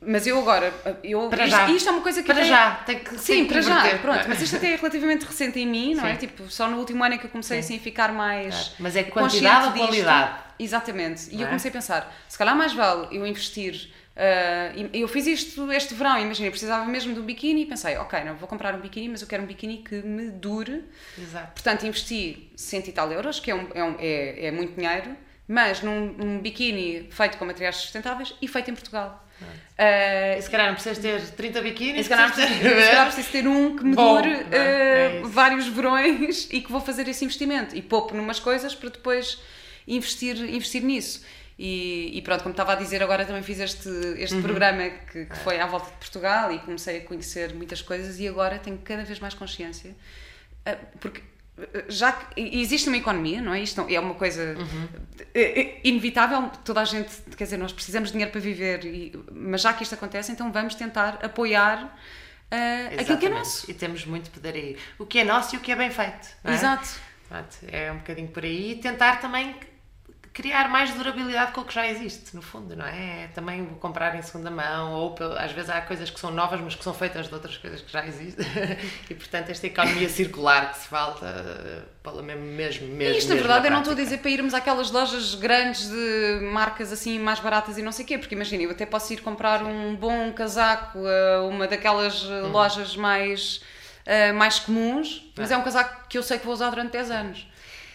[0.00, 0.72] Mas eu agora,
[1.02, 1.70] eu, para isto, já.
[1.70, 2.32] isto é uma coisa que.
[2.32, 4.28] Para já, tem que Sim, para já, pronto.
[4.28, 6.10] Mas isto até é relativamente recente em mim, não é?
[6.10, 6.14] Sim.
[6.14, 6.16] é?
[6.16, 7.74] Tipo, só no último ano é que eu comecei Sim.
[7.74, 8.54] assim a ficar mais.
[8.54, 8.74] Claro.
[8.78, 10.38] Mas é quantidade ou qualidade?
[10.58, 11.34] Exatamente.
[11.34, 11.46] E eu é?
[11.46, 13.90] comecei a pensar, se calhar mais vale eu investir.
[14.16, 17.96] Uh, eu fiz isto este verão, imagina, eu precisava mesmo de um biquíni e pensei,
[17.98, 20.84] ok, não vou comprar um biquíni, mas eu quero um biquíni que me dure.
[21.16, 21.52] Exato.
[21.52, 25.16] Portanto, investi 100 e tal euros, que é, um, é, um, é, é muito dinheiro
[25.48, 29.24] mas num um biquíni feito com materiais sustentáveis e feito em Portugal.
[29.40, 33.30] Uh, e se calhar não precisas ter 30 biquínis, se calhar, preciso, se calhar preciso
[33.30, 37.24] ter um que me Bom, dure uh, é vários verões e que vou fazer esse
[37.24, 39.40] investimento e poupo numas coisas para depois
[39.86, 41.24] investir, investir nisso.
[41.58, 44.42] E, e, pronto, como estava a dizer, agora também fiz este, este uhum.
[44.42, 48.28] programa que, que, foi à volta de Portugal e comecei a conhecer muitas coisas e
[48.28, 49.92] agora tenho cada vez mais consciência.
[50.64, 51.37] Ah, porque ah,
[51.88, 53.60] já que existe uma economia, não é?
[53.60, 54.88] Isto é uma coisa uhum.
[55.82, 59.72] inevitável, toda a gente, quer dizer, nós precisamos de dinheiro para viver, e, mas já
[59.72, 63.70] que isto acontece, então vamos tentar apoiar uh, aquilo que é nosso.
[63.70, 64.76] E temos muito poder aí.
[64.98, 66.28] O que é nosso e o que é bem feito.
[66.44, 66.52] É?
[66.52, 66.88] Exato.
[67.70, 68.72] É um bocadinho por aí.
[68.72, 69.54] E tentar também
[70.38, 73.24] criar mais durabilidade com o que já existe, no fundo, não é?
[73.24, 76.76] é também comprar em segunda mão, ou às vezes há coisas que são novas, mas
[76.76, 78.46] que são feitas de outras coisas que já existem.
[79.10, 81.26] e portanto, esta economia circular que se falta,
[82.04, 83.18] fala mesmo, mesmo, mesmo.
[83.18, 86.92] Isto, na verdade, eu não estou a dizer para irmos àquelas lojas grandes de marcas
[86.92, 89.64] assim mais baratas e não sei o quê, porque imagina, eu até posso ir comprar
[89.64, 92.52] um bom casaco a uma daquelas hum.
[92.52, 93.60] lojas mais.
[94.06, 95.54] Uh, mais comuns, mas é.
[95.54, 97.46] é um casaco que eu sei que vou usar durante 10 anos.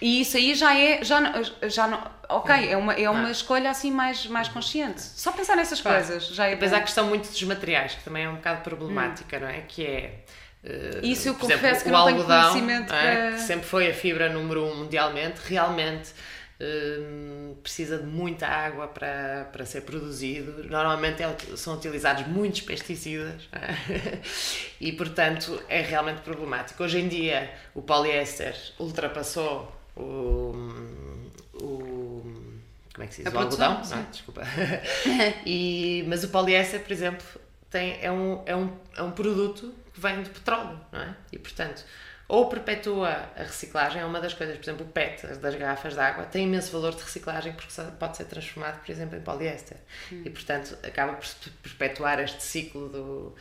[0.04, 3.90] E isso aí já é, já, já não, ok, é uma, é uma escolha assim
[3.90, 5.02] mais, mais consciente.
[5.02, 6.00] Só pensar nessas claro.
[6.00, 6.76] coisas já é Depois bom.
[6.76, 9.40] há a questão muito dos materiais, que também é um bocado problemática, hum.
[9.40, 9.62] não é?
[9.62, 10.20] Que é...
[10.62, 13.28] Uh, Isso eu confesso exemplo, que não algodão, tenho conhecimento é?
[13.30, 13.32] para...
[13.32, 16.12] que sempre foi a fibra número um mundialmente, realmente
[16.60, 20.66] uh, precisa de muita água para, para ser produzido.
[20.66, 24.20] Normalmente é, são utilizados muitos pesticidas é?
[24.82, 26.84] e, portanto, é realmente problemático.
[26.84, 30.54] Hoje em dia, o poliéster ultrapassou o,
[31.62, 32.44] o
[32.94, 33.34] como é que se diz?
[33.34, 33.82] A o algodão?
[33.84, 34.44] Não, desculpa.
[35.46, 37.26] e, mas o poliéster, por exemplo,
[37.70, 41.16] tem, é, um, é, um, é um produto que vem de petróleo, não é?
[41.32, 41.84] E portanto,
[42.28, 46.00] ou perpetua a reciclagem, é uma das coisas, por exemplo, o PET das garrafas de
[46.00, 49.78] água tem imenso valor de reciclagem porque pode ser transformado, por exemplo, em poliéster.
[50.12, 50.22] Hum.
[50.26, 51.28] E portanto, acaba por
[51.62, 53.36] perpetuar este ciclo do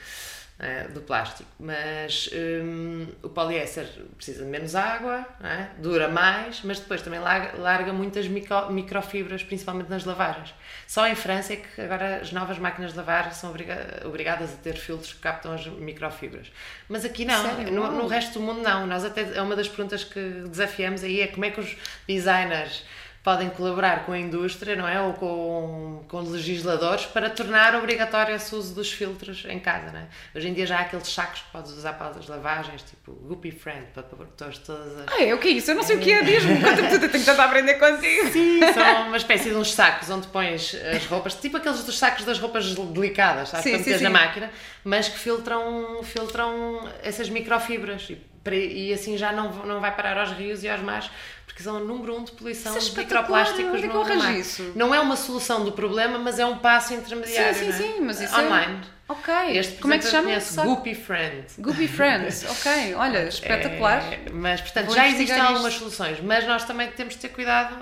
[0.62, 1.50] é, do plástico.
[1.58, 3.84] Mas um, o poliéster
[4.16, 5.66] precisa de menos água, é?
[5.78, 10.54] dura mais, mas depois também larga, larga muitas micro, microfibras, principalmente nas lavagens.
[10.86, 14.56] Só em França é que agora as novas máquinas de lavar são obriga obrigadas a
[14.56, 16.52] ter filtros que captam as microfibras.
[16.88, 18.86] Mas aqui não, no, no, resto do mundo não.
[18.86, 22.84] Nós até, é uma das perguntas que desafiamos aí, é como é que os designers
[23.22, 25.00] podem colaborar com a indústria, não é?
[25.00, 30.06] Ou com, com legisladores para tornar obrigatório esse uso dos filtros em casa, não é?
[30.34, 33.52] Hoje em dia já há aqueles sacos que podes usar para as lavagens, tipo Guppy
[33.52, 35.06] Friend, para pôr todas as...
[35.06, 35.32] Ah, é?
[35.34, 35.70] O que é isso?
[35.70, 35.98] Eu não sei é.
[35.98, 38.28] o que é, diz-me, conta-me tudo, tenho que tentar aprender contigo.
[38.32, 42.24] Sim, são uma espécie de uns sacos onde pões as roupas, tipo aqueles dos sacos
[42.24, 43.64] das roupas delicadas, sabes?
[43.64, 44.50] Sim, para na máquina,
[44.82, 48.10] mas que filtram, filtram essas microfibras
[48.50, 51.08] e, e assim já não, não vai parar aos rios e aos mares
[51.52, 54.34] porque são o número um de poluição é de microplásticos é no mar.
[54.34, 54.72] Isso?
[54.74, 57.54] Não é uma solução do problema, mas é um passo intermediário.
[57.54, 57.92] Sim, sim, é?
[57.92, 58.80] sim, mas isso é online.
[58.98, 59.12] É...
[59.12, 59.34] Ok.
[59.58, 60.28] Este, Como é que se chama?
[60.28, 61.58] Conheço, Goopy Friends.
[61.58, 62.94] Goopy Friends, ok.
[62.94, 63.98] Olha, é, espetacular.
[64.10, 65.46] É, mas, portanto, Vou já existem isto.
[65.46, 67.76] algumas soluções, mas nós também temos de ter cuidado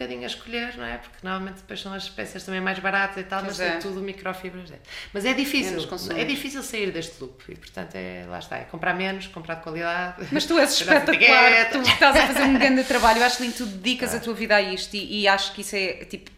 [0.00, 0.96] bocadinho a escolher, não é?
[0.96, 3.76] Porque normalmente depois são as peças também mais baratas e tal, pois mas é.
[3.76, 4.72] tudo microfibras.
[5.12, 5.78] Mas é difícil,
[6.16, 9.62] é difícil sair deste loop e, portanto, é, lá está, é comprar menos, comprar de
[9.62, 10.26] qualidade.
[10.32, 13.66] Mas tu és espetacular, tu estás a fazer um grande trabalho, eu acho lindo, tu
[13.66, 14.16] dedicas ah.
[14.16, 16.30] a tua vida a isto e, e acho que isso é, tipo,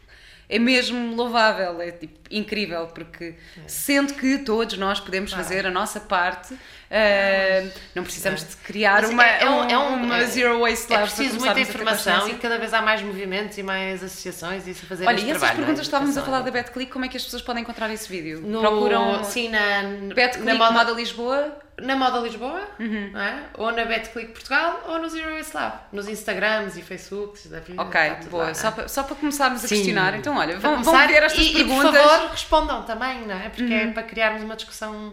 [0.52, 3.60] é mesmo louvável, é tipo, incrível, porque é.
[3.66, 9.24] sendo que todos nós podemos fazer a nossa parte, uh, não precisamos de criar uma,
[9.24, 10.94] é, é, um, é um, uma zero waste life.
[10.94, 14.84] É preciso muita informação e cada vez há mais movimentos e mais associações e isso
[14.84, 17.16] a fazer Olha, e essas trabalho, perguntas estávamos a falar da BetClick, como é que
[17.16, 18.42] as pessoas podem encontrar esse vídeo?
[18.42, 23.12] No, Procuram sim, na, BetClick na moda Lisboa na Moda Lisboa, uhum.
[23.16, 23.44] é?
[23.54, 27.82] ou na BetClick Portugal, ou no Zero Waste Lab, nos Instagrams e Facebooks da vida.
[27.82, 28.44] Ok, boa.
[28.44, 28.54] Lá, é?
[28.54, 29.74] só, para, só para começarmos a Sim.
[29.74, 31.94] questionar, então olha, vão, vão ver estas e, perguntas.
[31.94, 33.48] E por favor, respondam também, não é?
[33.48, 33.90] Porque é uhum.
[33.90, 35.12] é para criarmos uma discussão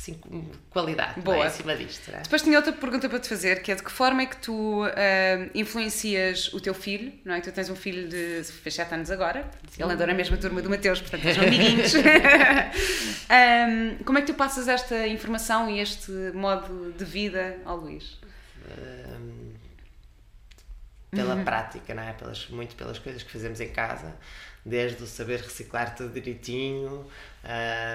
[0.00, 0.18] assim,
[0.70, 1.44] qualidade Boa.
[1.44, 1.46] É?
[1.46, 2.10] acima disto.
[2.10, 2.22] É?
[2.22, 4.84] Depois tinha outra pergunta para te fazer, que é de que forma é que tu
[4.84, 4.90] uh,
[5.54, 7.40] influencias o teu filho, não é?
[7.40, 10.70] Tu tens um filho de fez 7 anos agora, ele andou na mesma turma do
[10.70, 11.92] Mateus, portanto são amiguinhos.
[13.30, 18.18] um, como é que tu passas esta informação e este modo de vida ao Luís?
[18.66, 19.50] Um,
[21.10, 21.44] pela uhum.
[21.44, 22.12] prática, não é?
[22.14, 24.14] Pelas, muito pelas coisas que fazemos em casa
[24.64, 27.06] desde o saber reciclar tudo direitinho,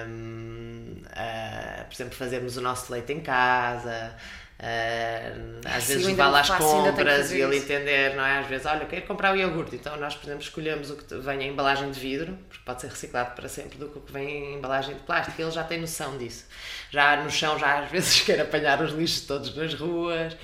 [0.08, 4.16] um, uh, por exemplo, fazermos o nosso leite em casa,
[4.58, 8.38] uh, às Sim, vezes levar lá as compras e ele entender, não é?
[8.38, 11.42] Às vezes, olha, quero comprar o iogurte, então nós, por exemplo, escolhemos o que vem
[11.42, 14.28] em embalagem de vidro, porque pode ser reciclado para sempre, do que o que vem
[14.28, 16.46] em embalagem de plástico, ele já tem noção disso.
[16.90, 20.36] Já no chão, já às vezes quer apanhar os lixos todos nas ruas.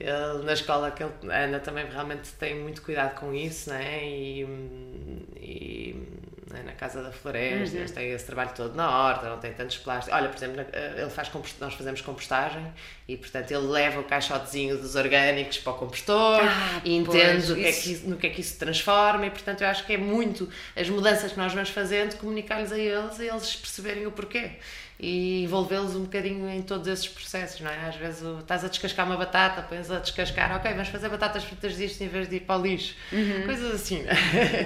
[0.00, 4.02] Ele, na escola que ele anda também realmente tem muito cuidado com isso, né?
[4.02, 4.46] E,
[6.50, 7.80] né, na Casa da Floresta, uhum.
[7.80, 10.18] eles têm esse trabalho todo na horta, não tem tantos plásticos.
[10.18, 12.66] Olha, por exemplo, eh, ele faz nós fazemos compostagem
[13.08, 17.50] e, portanto, ele leva o caixotezinho dos orgânicos para o compostor ah, e entende pois,
[17.50, 19.86] o que é que, no que é que isso se transforma e, portanto, eu acho
[19.86, 24.06] que é muito as mudanças que nós vamos fazendo, comunicar-lhes a eles e eles perceberem
[24.06, 24.52] o porquê
[25.02, 27.88] e envolvê-los um bocadinho em todos esses processos, não é?
[27.88, 31.76] Às vezes estás a descascar uma batata, pões a descascar, ok, vamos fazer batatas fritas
[31.76, 32.94] disto em vez de ir para o lixo.
[33.10, 33.44] Uhum.
[33.46, 34.04] Coisas assim.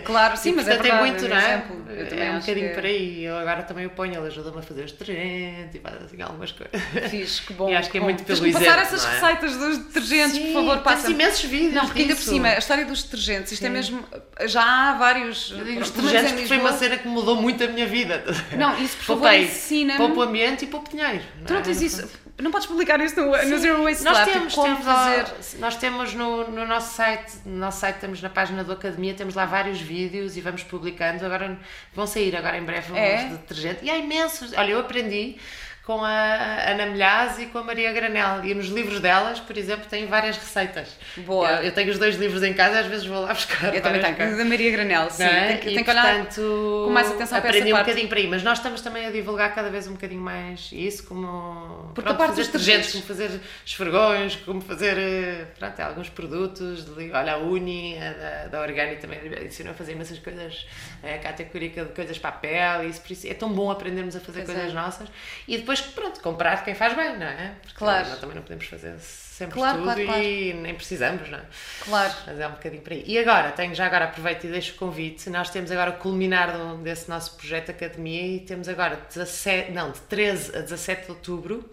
[0.05, 1.55] Claro, sim, e, mas é verdade, é muito, não é?
[1.55, 2.75] Exemplo, é um bocadinho que...
[2.75, 3.25] por aí.
[3.25, 6.51] Eu agora também o ponho, ele ajuda-me a fazer os detergentes e faz assim algumas
[6.51, 7.11] coisas.
[7.11, 7.71] Fiz, que bom.
[7.71, 8.07] E acho que é bom.
[8.07, 9.11] muito pelo Tens exemplo, passar essas é?
[9.11, 11.11] receitas dos detergentes, sim, por favor, passa.
[11.11, 11.75] imensos vídeos.
[11.75, 13.73] Não, porque ainda por cima, a história dos detergentes, isto é sim.
[13.73, 14.05] é mesmo.
[14.47, 15.53] Já há vários.
[15.53, 18.25] Eu os detergentes foi uma cena que mudou muito a minha vida.
[18.57, 20.24] Não, isso por favor ensina-me.
[20.25, 21.25] Ambiente e pouco dinheiro dinheiro.
[21.47, 22.11] Tu não, não tens isso.
[22.41, 25.59] Não podes publicar isso no, no Zero Waste nós Lab, temos, tipo, como temos fazer.
[25.61, 29.37] nós temos no, no nosso site, no nosso site temos na página do Academia, temos
[29.37, 31.25] lá vários vídeos e vamos publicando.
[31.25, 31.57] Agora
[31.95, 33.17] vão sair agora em breve é?
[33.17, 33.85] uns de detergente.
[33.85, 34.53] E há imensos.
[34.53, 35.37] Olha, eu aprendi
[35.85, 38.43] com a Ana Milhaz e com a Maria Granel.
[38.43, 40.89] E nos livros delas, por exemplo, tem várias receitas.
[41.19, 41.57] Boa.
[41.57, 43.75] Eu, eu tenho os dois livros em casa, às vezes vou lá buscar.
[43.75, 45.23] Eu também tenho, da Maria Granel, sim.
[45.23, 45.49] É?
[45.49, 48.09] Tem, que, e, tem que portanto, olhar com mais atenção para aprendi essa um bocadinho
[48.09, 51.91] para aí, mas nós estamos também a divulgar cada vez um bocadinho mais isso, como
[51.95, 56.85] Porque pronto, a parte fazer detergentes, como fazer esfregões, como fazer eh, pronto, alguns produtos.
[56.85, 60.67] De, olha, a Uni, a da, da Organi também ensinou a fazer imensas coisas,
[61.03, 64.21] a categórica de coisas para a pele, isso, por isso é tão bom aprendermos a
[64.21, 64.75] fazer pois coisas é.
[64.75, 65.09] nossas.
[65.47, 67.55] E depois, pronto, comprar quem faz bem, não é?
[67.63, 68.09] Porque claro.
[68.09, 70.63] nós também não podemos fazer sempre claro, tudo claro, e claro.
[70.63, 71.43] nem precisamos, não é?
[71.81, 72.15] Claro.
[72.27, 73.05] Mas é um bocadinho por aí.
[73.07, 75.29] E agora, tenho já agora aproveito e deixo o convite.
[75.29, 76.53] Nós temos agora o culminar
[76.83, 81.69] desse nosso projeto Academia e temos agora 17, não, de 13 a 17 de outubro,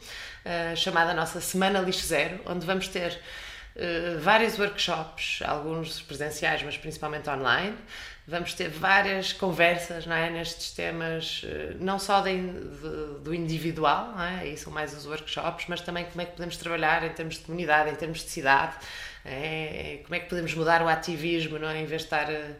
[0.46, 3.20] uh, chamada a nossa Semana Lixo Zero, onde vamos ter
[3.76, 7.78] uh, vários workshops, alguns presenciais, mas principalmente online
[8.32, 14.14] vamos ter várias conversas não é, nestes temas, eh, não só de, de, do individual,
[14.16, 17.10] não é, e são mais os workshops, mas também como é que podemos trabalhar em
[17.10, 18.76] termos de comunidade, em termos de cidade,
[19.26, 22.56] é, como é que podemos mudar o ativismo, não é, em vez de estar eh,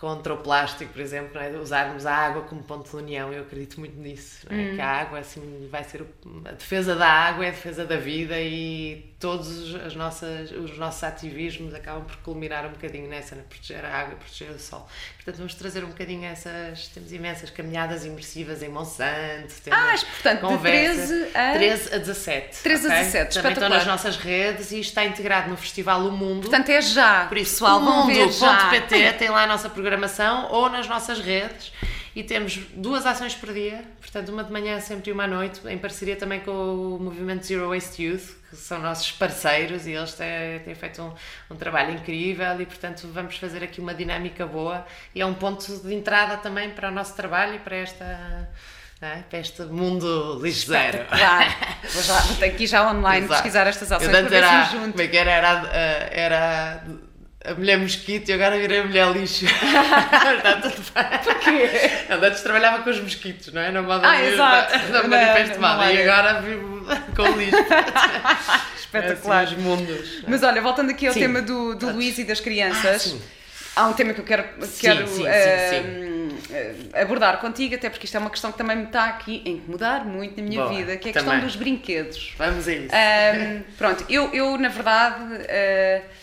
[0.00, 1.50] contra o plástico, por exemplo, é?
[1.58, 3.30] usarmos a água como ponto de união.
[3.30, 4.54] Eu acredito muito nisso, é?
[4.54, 4.74] hum.
[4.74, 6.06] que a água assim vai ser o,
[6.46, 11.04] a defesa da água é a defesa da vida e todos as nossas, os nossos
[11.04, 14.88] ativismos acabam por culminar um bocadinho nessa, na proteger a água, proteger o sol.
[15.16, 20.40] Portanto, vamos trazer um bocadinho essas, temos imensas caminhadas imersivas em Monsanto, temos ah, portanto,
[20.40, 21.52] conversas, de 13 a...
[21.52, 22.62] 13 a 17.
[22.62, 22.96] 13 okay?
[22.96, 26.48] a 17, Também estão nas nossas redes e está integrado no Festival O Mundo.
[26.48, 27.26] Portanto, é já.
[27.26, 28.70] Por isso, pessoal, vão ver já.
[28.70, 31.72] .pt tem lá a nossa programação programação ou nas nossas redes
[32.14, 35.60] e temos duas ações por dia, portanto uma de manhã sempre e uma à noite,
[35.66, 40.12] em parceria também com o movimento Zero Waste Youth, que são nossos parceiros e eles
[40.12, 41.12] têm, têm feito um,
[41.52, 45.76] um, trabalho incrível e portanto vamos fazer aqui uma dinâmica boa e é um ponto
[45.78, 48.48] de entrada também para o nosso trabalho e para esta...
[49.02, 49.22] É?
[49.30, 51.06] para este mundo lixo zero.
[51.08, 51.50] Claro,
[51.90, 53.28] vou, já, vou aqui já online Exato.
[53.32, 54.90] pesquisar estas ações para ver se junto.
[54.90, 55.30] Como é que era?
[55.30, 55.50] Era,
[56.12, 56.84] era
[57.44, 59.46] a mulher mosquito e agora virei a mulher lixo.
[59.48, 61.18] Está tudo bem.
[61.24, 61.70] Porquê?
[62.10, 63.70] Antes trabalhava com os mosquitos, não é?
[63.70, 64.92] Na moda ah, mesmo, exato.
[64.92, 65.90] Da manifesto mal.
[65.90, 66.86] E agora vivo
[67.16, 67.56] com o lixo.
[68.76, 69.40] Espetacular.
[69.40, 70.22] É assim, os mundos.
[70.28, 71.20] Mas olha, voltando aqui ao sim.
[71.20, 73.16] tema do, do Luís e das crianças.
[73.74, 78.04] Ah, há um tema que eu quero, sim, quero sim, uh, abordar contigo, até porque
[78.04, 80.74] isto é uma questão que também me está aqui a incomodar muito na minha Boa,
[80.74, 81.30] vida, que é a também.
[81.30, 82.34] questão dos brinquedos.
[82.36, 82.94] Vamos a isso.
[82.94, 85.22] Um, pronto, eu, eu na verdade.
[85.22, 86.19] Uh,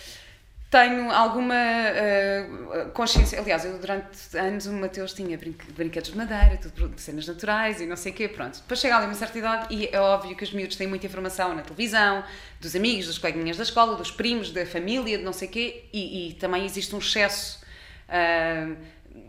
[0.78, 3.40] tenho alguma uh, consciência.
[3.40, 5.38] Aliás, eu durante anos o Mateus tinha
[5.76, 8.28] brinquedos de madeira, tudo de cenas naturais e não sei o quê.
[8.28, 8.60] Pronto.
[8.60, 11.56] Depois chega ali uma certa idade e é óbvio que os miúdos têm muita informação
[11.56, 12.24] na televisão,
[12.62, 15.86] dos amigos, dos coleguinhas da escola, dos primos, da família, de não sei o quê,
[15.92, 17.66] e, e também existe um excesso.
[18.08, 18.78] Uh,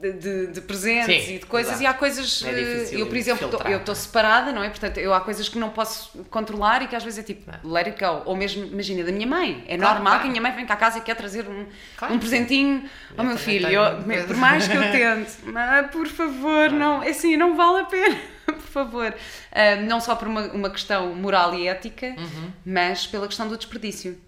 [0.01, 3.49] de, de, presentes Sim, e de coisas e há coisas é eh, eu por exemplo
[3.49, 4.69] tô, eu estou separada não é?
[4.69, 7.59] Portanto eu há coisas que não posso controlar e que às vezes é tipo é.
[7.65, 8.23] let it go.
[8.25, 9.65] Ou mesmo imagina da minha mãe.
[9.67, 10.21] É claro, normal claro.
[10.21, 11.67] que a minha mãe vem cá a casa e quer trazer um,
[11.97, 12.15] claro.
[12.15, 12.89] um presentinho.
[13.17, 13.83] ao meu filho eu,
[14.27, 18.17] por mais que eu tente mas por favor não é assim não vale a pena
[18.47, 19.13] por favor.
[19.13, 22.53] Uh, não só por uma, uma questão moral e ética uhum.
[22.65, 24.19] mas pela questão do desperdício.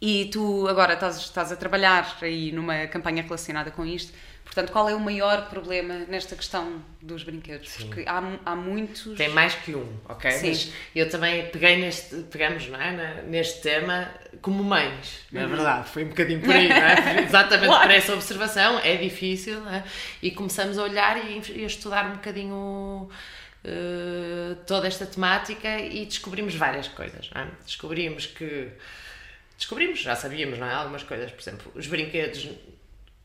[0.00, 4.12] E tu agora estás, estás a trabalhar aí numa campanha relacionada com isto
[4.58, 7.68] Portanto, qual é o maior problema nesta questão dos brinquedos?
[7.68, 7.86] Sim.
[7.86, 9.16] Porque há, há muitos.
[9.16, 10.32] Tem mais que um, ok?
[10.32, 10.48] Sim.
[10.48, 13.22] Mas eu também peguei neste, pegamos, não é?
[13.22, 14.10] neste tema
[14.42, 15.50] como mães, na é uhum.
[15.50, 17.22] verdade, foi um bocadinho por aí, não é?
[17.22, 17.82] Exatamente claro.
[17.82, 19.84] por essa observação, é difícil, é?
[20.20, 23.08] E começamos a olhar e, a estudar um bocadinho.
[23.64, 27.30] Uh, toda esta temática e descobrimos várias coisas.
[27.32, 27.46] É?
[27.64, 28.70] Descobrimos que.
[29.56, 30.74] Descobrimos, já sabíamos, não é?
[30.74, 32.48] Algumas coisas, por exemplo, os brinquedos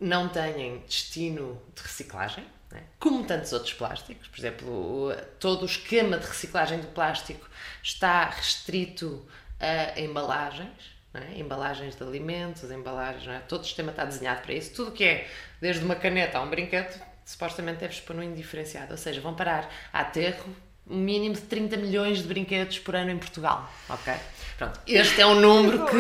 [0.03, 2.45] não têm destino de reciclagem.
[2.73, 2.81] é?
[2.99, 4.27] como tantos outros plásticos.
[4.27, 7.47] Por exemplo, todo o esquema de reciclagem do plástico
[7.81, 9.25] está restrito
[9.59, 10.93] a embalagens.
[11.13, 11.37] É?
[11.37, 13.37] embalagens de alimentos, embalagens, é?
[13.47, 14.73] todo o sistema está desenhado para isso.
[14.73, 15.29] Tudo que é,
[15.61, 18.91] desde uma caneta a um brinquedo, supostamente deve pôr no indiferenciado.
[18.91, 20.43] Ou seja, vão parar a aterro
[20.89, 23.71] um mínimo de 30 milhões de brinquedos por ano em Portugal.
[23.87, 24.11] Ok?
[24.57, 25.95] Pronto, este é um número que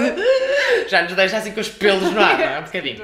[0.87, 2.59] já nos deixa assim com os pelos no ar, não é?
[2.59, 3.03] Um bocadinho.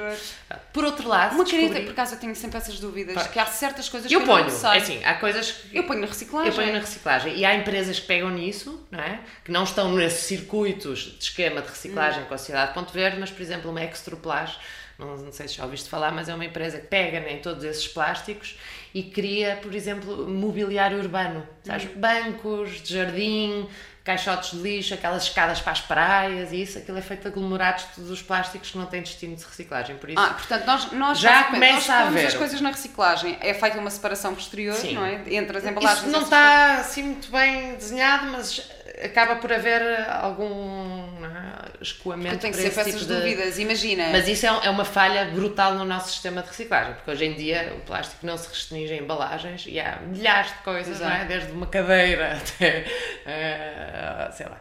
[0.72, 1.68] Por outro lado, uma descobri...
[1.68, 4.40] caneta, por acaso eu tenho sempre essas dúvidas, que há certas coisas eu que ponho,
[4.40, 4.78] eu não sei.
[4.78, 5.76] Assim, há coisas que...
[5.76, 6.48] Eu ponho na reciclagem.
[6.48, 7.36] Eu ponho na reciclagem.
[7.36, 9.20] E há empresas que pegam nisso, não é?
[9.44, 12.26] Que não estão nesses circuitos de esquema de reciclagem hum.
[12.26, 14.56] com a Sociedade Ponto Verde, mas, por exemplo, uma Extroplage
[15.00, 17.64] não, não sei se já ouviste falar, mas é uma empresa que pega em todos
[17.64, 18.58] esses plásticos
[18.92, 21.84] e cria, por exemplo, mobiliário urbano, sabes?
[21.84, 22.00] Uhum.
[22.00, 23.66] Bancos de jardim,
[24.02, 27.84] caixotes de lixo, aquelas escadas para as praias e isso, aquilo é feito de aglomerados
[27.98, 30.18] os plásticos que não têm destino de reciclagem, por isso...
[30.18, 32.26] Ah, portanto, nós, nós já começa nós a haver...
[32.26, 34.94] as coisas na reciclagem, é feita uma separação posterior, Sim.
[34.94, 35.22] não é?
[35.26, 36.02] Entre as embalagens...
[36.02, 38.62] Isso não está assim muito bem desenhado, mas
[39.02, 42.38] acaba por haver algum é, escoamento.
[42.38, 43.62] Tem que ser para essas tipo dúvidas, de...
[43.62, 44.08] imagina.
[44.10, 47.34] Mas isso é, é, uma falha brutal no nosso sistema de reciclagem, porque hoje em
[47.34, 51.24] dia o plástico não se restringe a embalagens e há milhares de coisas, é?
[51.24, 52.84] Desde uma cadeira até,
[53.26, 54.60] uh, sei lá,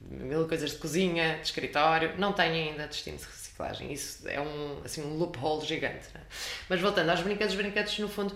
[0.00, 3.92] mil coisas de cozinha, de escritório, não tem ainda destino de reciclagem.
[3.92, 6.06] Isso é um, assim, um loophole gigante.
[6.14, 6.20] É?
[6.68, 8.34] Mas voltando aos brinquedos, os brinquedos, no fundo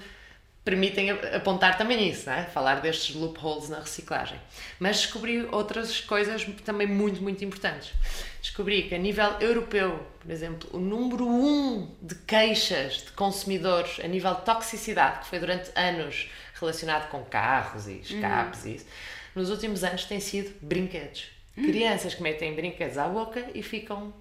[0.65, 2.45] permitem apontar também isso, é?
[2.45, 4.39] falar destes loopholes na reciclagem.
[4.79, 7.93] Mas descobri outras coisas também muito, muito importantes.
[8.41, 14.09] Descobri que a nível europeu, por exemplo, o número um de queixas de consumidores a
[14.09, 18.71] nível de toxicidade, que foi durante anos relacionado com carros e escapes uhum.
[18.71, 18.87] e isso,
[19.35, 21.29] nos últimos anos tem sido brinquedos.
[21.57, 21.65] Uhum.
[21.65, 24.13] Crianças que metem brinquedos à boca e ficam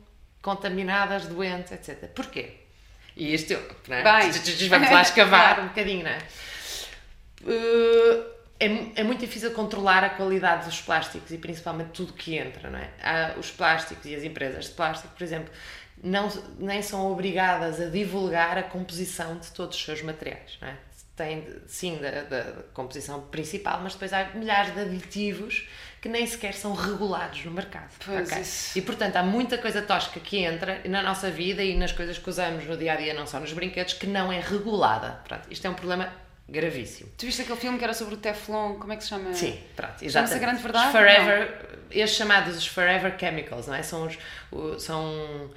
[0.41, 2.09] contaminadas, doentes, etc.
[2.09, 2.68] Porquê?
[3.19, 3.53] E isto,
[3.89, 4.01] não é?
[4.01, 4.31] Bem.
[4.69, 6.19] vamos lá escavar um bocadinho, não é?
[7.43, 8.25] Uh,
[8.57, 8.65] é,
[9.01, 12.89] é, muito difícil controlar a qualidade dos plásticos e principalmente tudo que entra, não é?
[13.03, 15.53] Há os plásticos e as empresas de plástico, por exemplo,
[16.01, 20.77] não, nem são obrigadas a divulgar a composição de todos os seus materiais, não é?
[21.17, 25.67] Tem, sim, da, da composição principal, mas depois há milhares de aditivos
[26.01, 27.89] que nem sequer são regulados no mercado.
[28.01, 28.43] Okay?
[28.75, 32.29] E portanto há muita coisa tosca que entra na nossa vida e nas coisas que
[32.29, 35.19] usamos no dia a dia, não só nos brinquedos, que não é regulada.
[35.27, 36.11] Pronto, isto é um problema
[36.47, 37.11] gravíssimo.
[37.17, 39.33] Tu viste aquele filme que era sobre o Teflon, como é que se chama?
[39.33, 40.35] Sim, pronto, exatamente.
[40.35, 40.87] a grande verdade?
[40.87, 43.83] Os forever, estes chamados os forever chemicals, não é?
[43.83, 45.51] São, os, são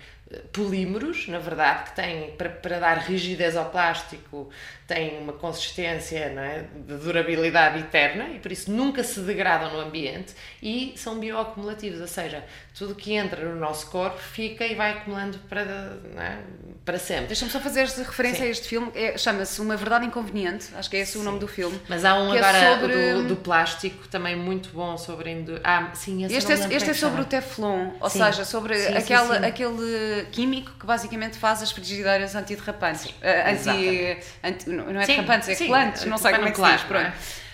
[0.52, 4.50] polímeros, na verdade, que têm, para, para dar rigidez ao plástico,
[4.92, 9.80] têm uma consistência não é, de durabilidade eterna e por isso nunca se degradam no
[9.80, 12.44] ambiente e são bioacumulativos, ou seja,
[12.76, 16.38] tudo que entra no nosso corpo fica e vai acumulando para, é,
[16.84, 17.26] para sempre.
[17.26, 18.44] Deixa-me só fazer referência Sim.
[18.44, 21.20] a este filme, é, chama-se Uma Verdade Inconveniente, acho que é esse Sim.
[21.20, 21.80] o nome do filme.
[21.88, 23.12] Mas há um é agora é sobre...
[23.14, 25.44] do, do, plástico também muito bom sobre.
[25.64, 28.18] Ah, sim, este é, este é sobre o Teflon, ou sim.
[28.18, 33.06] seja, sobre sim, aquela, aquele químico que basicamente faz as frigideiras antiderrapantes.
[33.06, 33.14] Uh,
[33.46, 36.82] anti, anti, não é derrapantes, é colantes, não sei como é que se diz.
[36.82, 37.12] Pronto.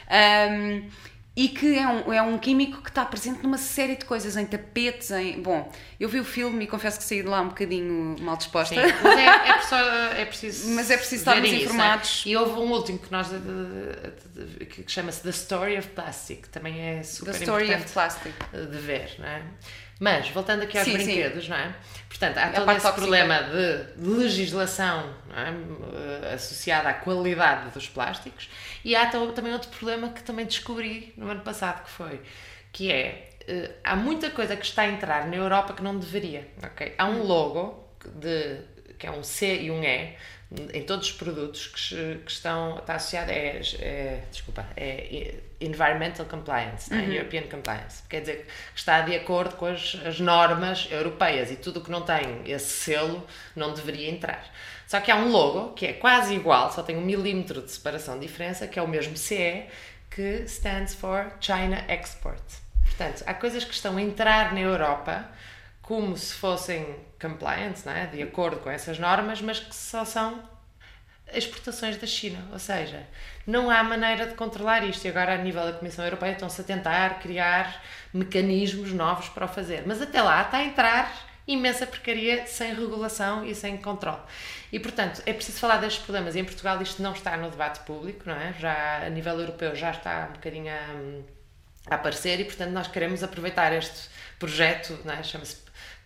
[0.08, 0.48] É?
[0.50, 0.88] Um,
[1.38, 4.44] e que é um, é um químico que está presente numa série de coisas, em
[4.44, 5.40] tapetes, em...
[5.40, 5.70] Bom,
[6.00, 8.74] eu vi o filme e confesso que saí de lá um bocadinho mal disposta.
[8.74, 9.78] Sim, mas é, é, só,
[10.16, 12.24] é preciso Mas é preciso estarmos isso, informados.
[12.26, 12.30] É?
[12.30, 13.28] E houve um último que nós...
[14.68, 18.32] que chama-se The Story of Plastic, que também é super The Story of Plastic.
[18.52, 19.42] de ver, não é?
[20.00, 21.50] Mas, voltando aqui aos sim, brinquedos, sim.
[21.50, 21.74] não é?
[22.08, 22.92] Portanto, há todo esse tóxica.
[22.92, 26.34] problema de legislação é?
[26.34, 28.48] associada à qualidade dos plásticos
[28.84, 32.20] e há também outro problema que também descobri no ano passado, que foi,
[32.72, 36.46] que é, eh, há muita coisa que está a entrar na Europa que não deveria,
[36.62, 36.94] ok?
[36.96, 37.24] Há um hum.
[37.24, 38.60] logo de,
[38.98, 40.14] que é um C e um E,
[40.72, 42.96] em todos os produtos que, que estão está
[43.30, 47.02] é, é, desculpa é environmental compliance né?
[47.02, 47.12] uhum.
[47.12, 51.82] European compliance quer dizer que está de acordo com as, as normas europeias e tudo
[51.82, 54.42] que não tem esse selo não deveria entrar
[54.86, 58.18] só que há um logo que é quase igual só tem um milímetro de separação
[58.18, 59.66] de diferença que é o mesmo CE
[60.10, 62.42] que stands for China Export
[62.84, 65.28] portanto há coisas que estão a entrar na Europa
[65.88, 68.04] como se fossem compliant, não é?
[68.04, 70.46] de acordo com essas normas, mas que só são
[71.32, 72.46] exportações da China.
[72.52, 73.06] Ou seja,
[73.46, 75.06] não há maneira de controlar isto.
[75.06, 77.82] E agora, a nível da Comissão Europeia, estão-se a tentar criar
[78.12, 79.84] mecanismos novos para o fazer.
[79.86, 84.20] Mas até lá está a entrar imensa porcaria sem regulação e sem controle.
[84.70, 86.36] E, portanto, é preciso falar destes problemas.
[86.36, 88.52] E em Portugal isto não está no debate público, não é?
[88.58, 91.38] Já a nível europeu já está um bocadinho a
[91.90, 94.08] a aparecer e, portanto, nós queremos aproveitar este
[94.38, 95.22] projeto, é?
[95.22, 95.56] chama-se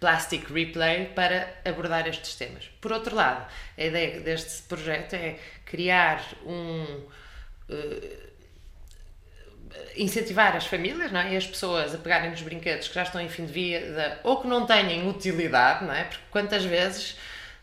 [0.03, 2.69] Plastic Replay, para abordar estes temas.
[2.81, 3.47] Por outro lado,
[3.79, 6.83] a ideia deste projeto é criar um.
[7.71, 8.33] Uh,
[9.97, 11.33] incentivar as famílias não é?
[11.33, 14.41] e as pessoas a pegarem nos brinquedos que já estão em fim de vida ou
[14.41, 16.05] que não tenham utilidade, não é?
[16.05, 17.17] porque quantas vezes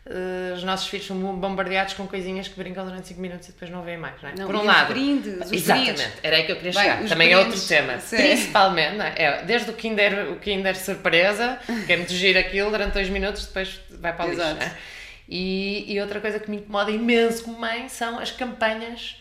[0.06, 3.70] uh, os nossos filhos são bombardeados com coisinhas que brincam durante 5 minutos e depois
[3.70, 4.34] não veem mais, não é?
[4.36, 6.12] Não, Por um lado, brindes, exatamente, brindes.
[6.22, 6.98] era aí que eu queria chegar.
[6.98, 8.00] Bem, Também brindes, é outro tema.
[8.00, 8.16] Sim.
[8.16, 9.14] Principalmente, não é?
[9.16, 9.42] é?
[9.44, 13.80] desde o Kinder, o Kinder surpresa, que é muito giro aquilo durante 2 minutos, depois
[13.90, 14.76] vai para o lixo, não é?
[15.28, 19.16] E, e outra coisa que me incomoda imenso como mãe são as campanhas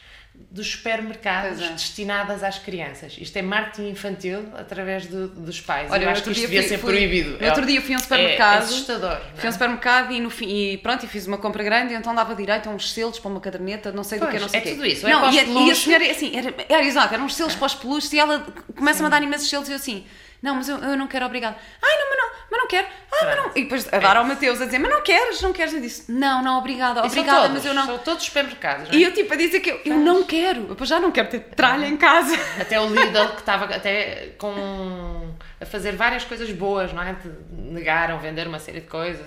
[0.52, 1.70] dos supermercados é.
[1.70, 3.18] destinadas às crianças.
[3.20, 5.92] Isto é marketing infantil através do, dos pais.
[5.92, 7.38] Olha, eu acho que isto devia fui, ser fui, proibido.
[7.40, 8.62] No outro dia fui a um supermercado.
[8.62, 9.22] É, assustador.
[9.36, 9.52] Fui a um é?
[9.52, 12.70] supermercado e, no fim, e pronto, e fiz uma compra grande e então dava direito
[12.70, 14.72] a uns selos para uma caderneta, não sei pois, do que, não sei é quê.
[14.72, 15.08] tudo isso.
[15.08, 17.68] Não, é e, a, e a senhora, assim, era, era exato, eram uns selos para
[17.68, 20.06] os peluches e ela começa-me a dar imensos selos e eu assim
[20.42, 21.56] não, mas eu, eu não quero, obrigado.
[21.82, 22.88] Ai, não, mas não, mas não quero.
[23.12, 23.52] Ai, mas não.
[23.56, 25.74] E depois a dar ao Mateus a dizer, mas não queres, não queres.
[25.74, 27.86] Eu disse, não, não, obrigada, obrigada, todos, mas eu não.
[27.86, 28.88] São todos supermercados.
[28.88, 28.98] Não é?
[28.98, 31.40] E eu tipo a dizer que eu, eu não quero, eu já não quero ter
[31.42, 32.36] tralha em casa.
[32.60, 37.16] Até o Lidl que estava até com a fazer várias coisas boas, não é?
[37.52, 39.26] Negaram vender uma série de coisas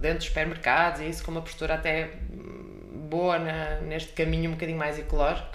[0.00, 4.78] dentro dos supermercados e isso com uma postura até boa na, neste caminho um bocadinho
[4.78, 5.48] mais ecológico.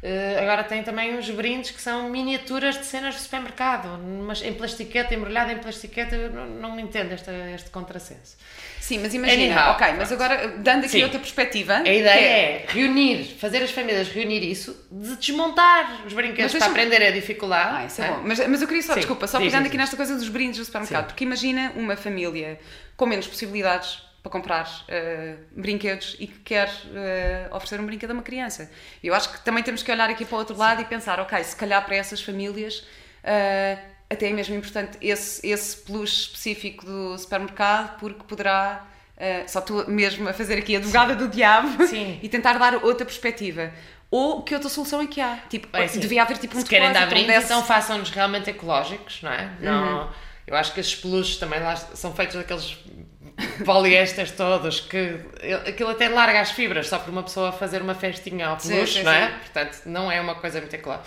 [0.00, 3.88] Uh, agora tem também uns brindes que são miniaturas de cenas do supermercado,
[4.24, 8.36] mas em plastiqueta, embrulhada em plastiqueta, eu não, não me entendo este, este contrassenso.
[8.80, 11.02] Sim, mas imagina, Anyhow, ok, mas agora dando aqui Sim.
[11.02, 11.78] outra perspectiva.
[11.78, 12.64] A ideia é...
[12.64, 12.66] é...
[12.68, 17.76] reunir, fazer as famílias reunir isso, de desmontar os brinquedos para aprender a dificuldade.
[17.76, 18.20] Ah, isso é, é, bom.
[18.24, 19.00] Mas, mas eu queria só, Sim.
[19.00, 22.60] desculpa, só pegando aqui nesta coisa dos brindes do supermercado, porque imagina uma família
[22.96, 28.14] com menos possibilidades para comprar uh, brinquedos e que quer uh, oferecer um brinquedo a
[28.14, 28.70] uma criança.
[29.02, 30.60] Eu acho que também temos que olhar aqui para o outro Sim.
[30.60, 33.78] lado e pensar, ok, se calhar para essas famílias uh,
[34.10, 38.86] até é mesmo importante esse, esse plus específico do supermercado porque poderá,
[39.46, 41.68] só tu mesmo a fazer aqui a advogada do diabo
[42.22, 43.70] e tentar dar outra perspectiva.
[44.10, 45.36] Ou que outra solução é que há?
[45.50, 47.44] Tipo, é assim, devia haver tipo um Se querem dar brindes, desse...
[47.44, 49.50] então façam-nos realmente ecológicos, não é?
[49.60, 50.08] Não, uhum.
[50.46, 52.78] Eu acho que esses peluches também lá são feitos daqueles
[53.64, 55.20] poliésteres todos, que
[55.66, 59.12] aquilo até larga as fibras só para uma pessoa fazer uma festinha ao peluche, não
[59.12, 59.26] é?
[59.26, 59.34] Sim.
[59.38, 61.02] Portanto, não é uma coisa muito clara.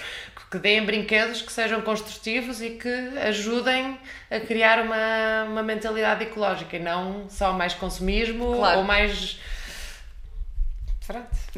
[0.49, 2.89] Que deem brinquedos que sejam construtivos e que
[3.25, 3.97] ajudem
[4.29, 8.79] a criar uma, uma mentalidade ecológica e não só mais consumismo claro.
[8.79, 9.39] ou mais.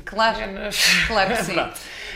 [0.05, 0.41] Claro,
[1.07, 1.55] claro que sim.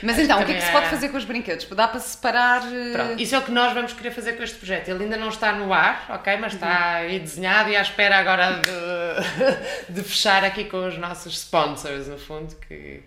[0.04, 1.66] Mas então, o que é que se pode fazer com os brinquedos?
[1.66, 2.62] Dá para separar.
[2.72, 4.90] Eh, Pronto, isso é o que nós vamos querer fazer com este projeto.
[4.90, 6.38] Ele ainda não está no ar, ok?
[6.38, 7.08] Mas está uhum.
[7.08, 12.18] aí desenhado e à espera agora de, de fechar aqui com os nossos sponsors, no
[12.18, 12.56] fundo.
[12.68, 13.04] Que...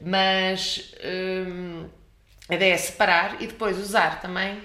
[0.00, 1.88] Mas hum,
[2.48, 4.58] a ideia é separar e depois usar também.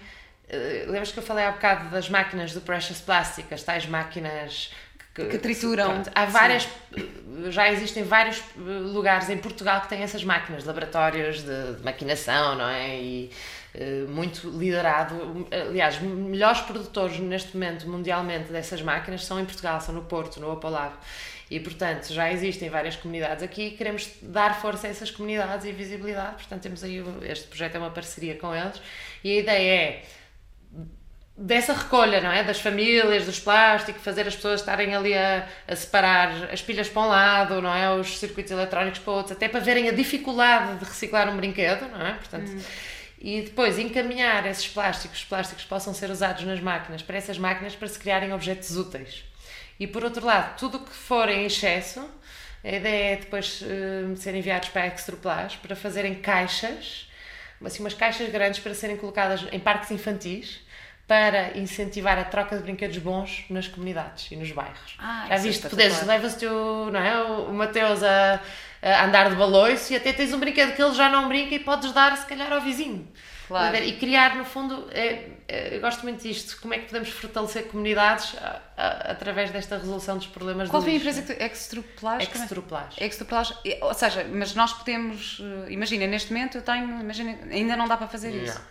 [0.50, 4.72] Uh, lembras que eu falei há bocado das máquinas do Precious Plastic, as tais máquinas
[5.18, 5.90] que, que trituram.
[5.90, 7.52] Pronto, há várias, Sim.
[7.52, 12.70] já existem vários lugares em Portugal que têm essas máquinas, laboratórios de, de maquinação, não
[12.70, 12.96] é?
[13.00, 13.32] E
[13.74, 15.48] uh, muito liderado.
[15.52, 20.52] Aliás, melhores produtores neste momento mundialmente dessas máquinas são em Portugal, são no Porto, no
[20.52, 20.94] Opolab.
[21.50, 25.72] E, portanto, já existem várias comunidades aqui e queremos dar força a essas comunidades e
[25.72, 26.36] visibilidade.
[26.36, 28.82] Portanto, temos aí, este projeto é uma parceria com eles.
[29.24, 30.04] E a ideia é
[31.38, 32.44] dessa recolha, não é?
[32.44, 37.02] Das famílias, dos plásticos, fazer as pessoas estarem ali a, a, separar as pilhas para
[37.04, 37.94] um lado, não é?
[37.94, 42.08] Os circuitos eletrónicos para outros, até para verem a dificuldade de reciclar um brinquedo, não
[42.08, 42.14] é?
[42.14, 42.62] Portanto, hum.
[43.22, 47.76] e depois encaminhar esses plásticos, os plásticos possam ser usados nas máquinas, para essas máquinas
[47.76, 49.24] para se criarem objetos úteis.
[49.80, 52.04] E por outro lado, tudo o que for em excesso,
[52.64, 57.08] a ideia é depois uh, ser enviados para a Extraplast para fazerem caixas,
[57.64, 60.66] assim, umas caixas grandes para serem colocadas em parques infantis,
[61.08, 64.98] para incentivar a troca de brinquedos bons nas comunidades e nos bairros.
[65.00, 65.66] Ah, Já viste?
[65.66, 68.42] É Podes, levas o, não é, o Mateus a,
[68.82, 71.60] a, andar de balões e até tens um brinquedo que ele já não brinca e
[71.60, 73.08] podes dar, se calhar, ao vizinho.
[73.48, 73.78] Claro.
[73.78, 77.70] E criar, no fundo, é, é, eu gosto muito disto, como é que podemos fortalecer
[77.70, 81.42] comunidades a, a, através desta resolução dos problemas Qual foi a empresa que tu...
[81.42, 82.26] Extruplage?
[82.26, 83.02] Extruplage.
[83.02, 83.54] Extruplage.
[83.80, 87.96] Ou seja, mas nós podemos, eh, imagina, neste momento eu tenho, imagina, ainda não dá
[87.96, 88.62] para fazer isso.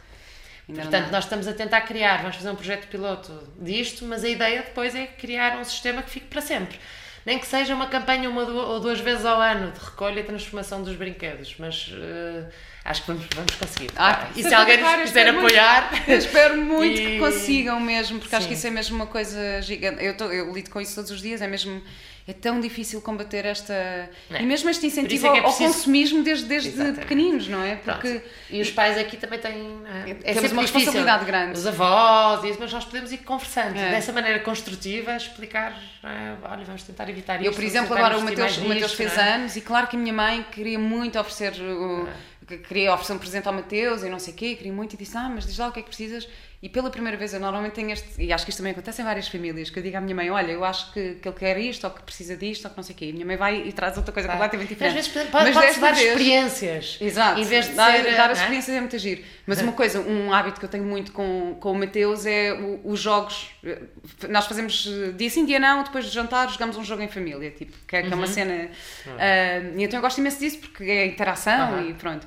[0.68, 4.28] Ainda Portanto, nós estamos a tentar criar, vamos fazer um projeto piloto disto, mas a
[4.28, 6.78] ideia depois é criar um sistema que fique para sempre.
[7.24, 10.82] Nem que seja uma campanha uma ou duas vezes ao ano de recolha e transformação
[10.82, 12.46] dos brinquedos, mas uh,
[12.84, 13.90] acho que vamos, vamos conseguir.
[13.96, 15.90] Ah, e se alguém nos quiser apoiar.
[16.06, 17.04] Muito, espero muito e...
[17.04, 18.36] que consigam mesmo, porque Sim.
[18.36, 20.04] acho que isso é mesmo uma coisa gigante.
[20.04, 21.82] Eu, tô, eu lido com isso todos os dias, é mesmo
[22.28, 23.72] é tão difícil combater esta.
[23.72, 24.10] É.
[24.40, 25.64] E mesmo este incentivo é é preciso...
[25.64, 27.76] ao consumismo desde, desde pequeninos, não é?
[27.76, 28.08] Porque...
[28.08, 28.24] Pronto.
[28.50, 29.80] E os pais aqui também têm.
[30.04, 30.62] É, é Temos uma difícil.
[30.62, 31.56] responsabilidade grande.
[31.56, 33.78] Os avós, isso, mas nós podemos ir conversando.
[33.78, 33.90] É.
[33.90, 35.80] Dessa maneira construtiva, explicar.
[36.02, 37.48] olha, vamos tentar evitar isso.
[37.48, 40.12] Eu, por exemplo, agora o Mateus, o Mateus fez anos e claro que a minha
[40.12, 41.52] mãe queria muito oferecer.
[41.62, 42.08] O,
[42.68, 45.16] queria oferecer um presente ao Mateus e não sei o quê, queria muito e disse:
[45.16, 46.28] Ah, mas diz lá o que é que precisas.
[46.66, 49.04] E pela primeira vez eu normalmente tenho este, e acho que isto também acontece em
[49.04, 51.56] várias famílias, que eu digo à minha mãe: Olha, eu acho que, que ele quer
[51.58, 53.04] isto, ou que precisa disto, ou que não sei o quê.
[53.04, 54.98] E a minha mãe vai e traz outra coisa completamente diferente.
[54.98, 56.98] Às vezes pode, pode dar vez, experiências.
[57.00, 57.40] Exato.
[57.40, 58.40] Em vez de dar, ser, dar as é?
[58.40, 59.24] experiências é muito agir.
[59.46, 62.80] Mas uma coisa, um hábito que eu tenho muito com, com o Mateus é o,
[62.82, 63.48] os jogos.
[64.28, 67.76] Nós fazemos dia sim, dia não, depois de jantar jogamos um jogo em família, tipo,
[67.86, 68.32] que é, que é uma uhum.
[68.32, 68.70] cena.
[69.06, 71.90] Uh, e então eu gosto imenso disso porque é interação uhum.
[71.90, 72.26] e pronto.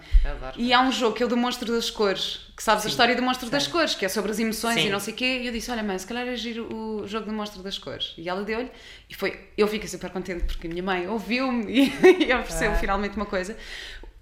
[0.56, 2.90] E há um jogo que é o do Monstro das Cores que sabes Sim.
[2.90, 4.88] a história do Monstro das Cores, que é sobre as emoções Sim.
[4.88, 7.08] e não sei o quê, e eu disse, olha mãe, se calhar é giro o
[7.08, 8.14] jogo do Monstro das Cores.
[8.18, 8.70] E ela deu-lhe,
[9.10, 12.76] e foi, eu fiquei super contente porque a minha mãe ouviu-me e, e ofereceu ah.
[12.76, 13.56] finalmente uma coisa.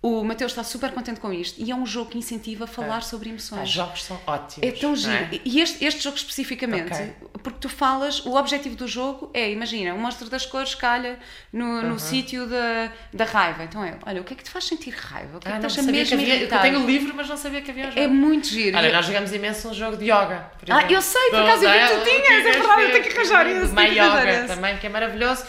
[0.08, 2.99] O Mateus está super contente com isto e é um jogo que incentiva a falar
[2.99, 3.01] é.
[3.01, 3.64] sobre emoções.
[3.64, 4.66] Os jogos são ótimos.
[4.66, 5.12] É tão giro.
[5.12, 5.41] É?
[5.43, 7.14] E este, este jogo especificamente, okay.
[7.43, 11.20] porque tu falas, o objetivo do jogo é, imagina, o monstro das cores calha
[11.51, 11.88] no, uh -huh.
[11.88, 13.66] no sítio da, da raiva.
[13.66, 15.38] Então é, olha, o que é que te faz sentir raiva?
[15.38, 17.28] O que é ah, é que te acha mesmo havia, Eu tenho o livro, mas
[17.28, 17.99] não sabia que havia um jogo.
[17.99, 18.78] É muito giro.
[18.78, 20.49] Olha, nós jogamos imenso um jogo de yoga.
[20.70, 23.18] ah, eu sei, por acaso eu vi que tu tinhas, é verdade, eu tenho que
[23.18, 23.74] arranjar isso.
[23.74, 25.45] My Yoga também, que é maravilhoso.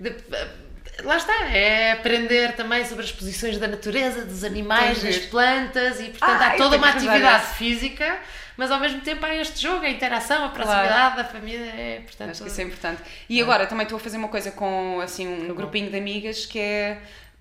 [0.00, 0.14] De,
[1.04, 6.10] lá está, é aprender também sobre as posições da natureza, dos animais, das plantas e
[6.10, 8.18] portanto ah, há toda uma atividade física,
[8.56, 11.16] mas ao mesmo tempo há este jogo, a interação, a proximidade claro.
[11.16, 12.30] da família, é, portanto...
[12.30, 13.02] Acho que isso é importante.
[13.28, 16.58] E agora também estou a fazer uma coisa com assim um grupinho de amigas que
[16.58, 16.98] é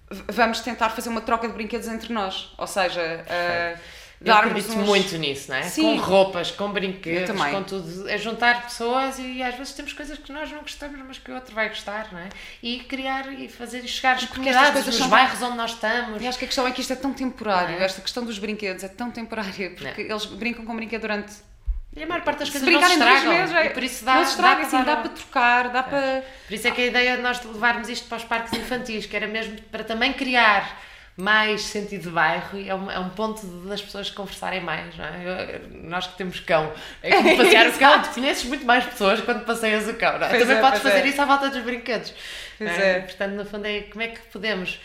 [0.10, 3.26] vamos tentar fazer uma troca de brinquedos entre nós, ou seja...
[3.26, 4.86] Uh, eu acredito uns...
[4.86, 5.64] muito nisso, não é?
[5.64, 5.84] Sim.
[5.84, 8.10] Com roupas, com brinquedos, com tudo.
[8.10, 11.36] É juntar pessoas e às vezes temos coisas que nós não gostamos, mas que o
[11.36, 12.30] outro vai gostar, não é?
[12.62, 16.22] E criar e fazer chegar às comunidades, nos bairros onde nós estamos.
[16.22, 17.84] E acho que a questão é que isto é tão temporário, é?
[17.84, 20.12] esta questão dos brinquedos é tão temporária, porque não.
[20.12, 21.48] eles brincam com brinquedo durante
[21.96, 23.34] e a maior parte das coisas não se estragam.
[23.34, 25.84] Meses, é, por isso dá, não se estraga, dá, assim, dá para trocar, dá é.
[25.84, 26.24] para...
[26.48, 29.16] Por isso é que a ideia de nós levarmos isto para os parques infantis, que
[29.16, 30.80] era mesmo para também criar
[31.18, 35.04] mais sentido de bairro e é um, é um ponto das pessoas conversarem mais, não
[35.04, 35.56] é?
[35.56, 39.20] Eu, nós que temos cão, é como passear o cão, tu conheces muito mais pessoas
[39.22, 40.38] quando passeias o cão, não é?
[40.38, 41.08] Também é, podes fazer é.
[41.08, 42.14] isso à volta dos brinquedos.
[42.60, 42.66] É?
[42.66, 43.00] é.
[43.00, 44.80] Portanto, no fundo, é como é que podemos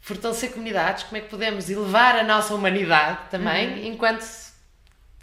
[0.00, 3.92] fortalecer comunidades, como é que podemos elevar a nossa humanidade também, uhum.
[3.92, 4.22] enquanto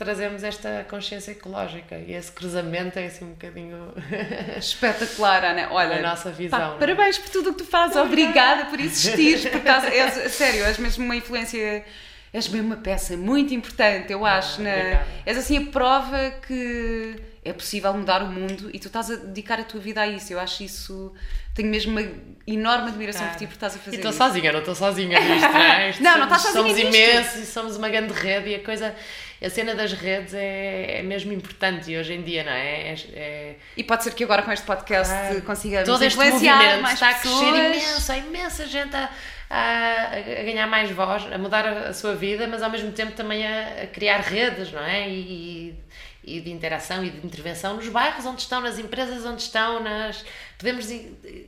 [0.03, 3.93] trazemos esta consciência ecológica e esse cruzamento é assim um bocadinho
[4.57, 5.67] espetacular, Ana.
[5.69, 6.59] Olha, a nossa visão.
[6.59, 6.79] Pá, é?
[6.79, 10.79] parabéns por tudo o que tu fazes, obrigada por existir, porque estás, és, sério, és
[10.79, 11.85] mesmo uma influência,
[12.33, 14.59] és mesmo uma peça muito importante, eu acho.
[14.61, 19.11] Ah, na, és assim a prova que é possível mudar o mundo e tu estás
[19.11, 20.33] a dedicar a tua vida a isso.
[20.33, 21.13] Eu acho isso.
[21.53, 22.07] Tenho mesmo uma
[22.47, 23.97] enorme admiração por ti por estás a fazer.
[23.97, 25.93] E estou sozinha, não estou sozinha nisto, não é?
[25.99, 26.63] não, não estás sozinha.
[26.63, 28.95] Somos imensos e somos uma grande rede e a coisa
[29.43, 32.91] a cena das redes é, é mesmo importante hoje em dia, não é?
[32.91, 33.55] é, é...
[33.75, 37.09] E pode ser que agora com este podcast ah, consigamos todo este movimento mais está
[37.09, 39.09] a crescer imenso, há imensa gente a,
[39.49, 43.13] a, a, ganhar mais voz, a mudar a, a, sua vida, mas ao mesmo tempo
[43.13, 45.09] também a, a criar redes, não é?
[45.09, 45.75] E,
[46.23, 50.23] e de interação e de intervenção nos bairros onde estão, nas empresas onde estão, nas...
[50.57, 50.87] podemos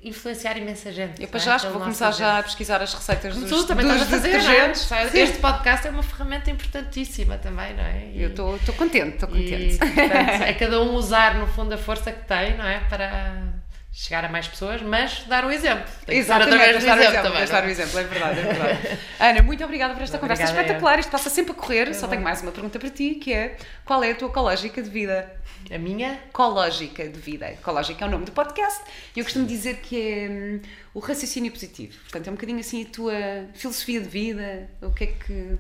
[0.04, 1.22] influenciar imensa gente.
[1.22, 1.46] Eu depois é?
[1.46, 4.14] já acho que vou começar já a pesquar as receitas dos, tu também dos estás
[4.14, 4.92] a fazer, detergentes.
[4.92, 5.20] É?
[5.20, 8.08] Este podcast é uma ferramenta importantíssima também, não é?
[8.14, 9.76] E, eu estou contente, estou contente.
[9.76, 12.80] E, portanto, é cada um usar no fundo a força que tem, não é?
[12.90, 13.63] Para
[13.96, 15.86] chegar a mais pessoas, mas dar o exemplo.
[16.04, 19.00] Tem Exatamente, dar, exemplo, exemplo também, o exemplo, é verdade, é verdade.
[19.20, 21.00] Ana, muito obrigada por esta obrigada conversa espetacular.
[21.00, 21.90] Isto passa sempre a correr.
[21.90, 24.82] É Só tenho mais uma pergunta para ti, que é qual é a tua ecológica
[24.82, 25.32] de vida?
[25.72, 26.14] A minha?
[26.28, 27.52] Ecológica de vida.
[27.52, 28.82] Ecológica é o nome do podcast
[29.16, 30.62] e eu costumo dizer que é hum,
[30.96, 31.96] o raciocínio positivo.
[32.02, 33.14] Portanto, é um bocadinho assim a tua
[33.54, 34.70] filosofia de vida.
[34.82, 35.58] O que é que.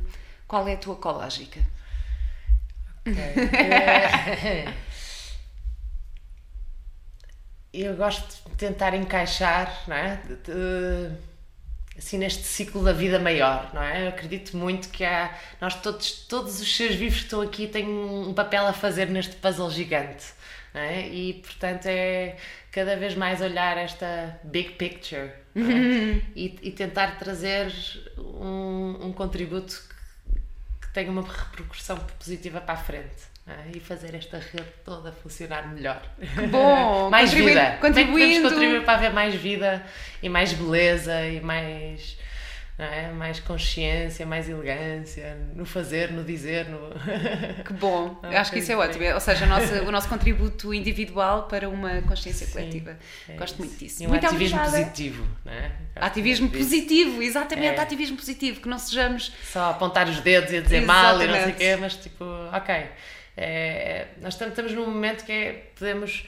[0.47, 1.59] Qual é a tua ecológica?
[3.05, 4.65] Okay.
[7.73, 10.17] eu gosto de tentar encaixar, não é?
[10.17, 11.11] De, de,
[11.97, 14.05] assim neste ciclo da vida maior, não é?
[14.05, 17.87] Eu acredito muito que há nós todos todos os seres vivos que estão aqui têm
[17.87, 20.25] um papel a fazer neste puzzle gigante,
[20.73, 21.07] não é?
[21.07, 22.37] E portanto é
[22.71, 25.59] cada vez mais olhar esta big picture é?
[25.59, 26.21] uhum.
[26.35, 27.71] e, e, tentar trazer
[28.17, 33.32] um, um contributo que, que tenha uma repercussão positiva para a frente.
[33.45, 33.75] É?
[33.75, 36.01] e fazer esta rede toda funcionar melhor.
[36.17, 37.09] Que bom!
[37.11, 37.77] mais contribuindo, vida.
[37.81, 38.35] Contribuindo.
[38.35, 39.85] Como é contribuir para haver mais vida
[40.21, 42.17] e mais beleza e mais
[42.77, 43.11] é?
[43.11, 46.67] mais consciência, mais elegância no fazer, no dizer.
[46.69, 46.79] No...
[47.63, 49.05] Que bom, ah, acho que isso é ótimo.
[49.13, 52.97] Ou seja, o nosso, o nosso contributo individual para uma consciência Sim, coletiva.
[53.29, 54.03] É Gosto muito disso.
[54.03, 54.83] E um muito ativismo obrigada.
[54.83, 55.71] positivo, não é?
[55.95, 57.81] Ativismo positivo, exatamente, é.
[57.81, 59.31] ativismo positivo, que não sejamos.
[59.43, 60.85] Só apontar os dedos e dizer exatamente.
[60.87, 62.87] mal e não sei o quê, mas tipo, ok.
[63.35, 66.25] É, nós estamos num momento que é, podemos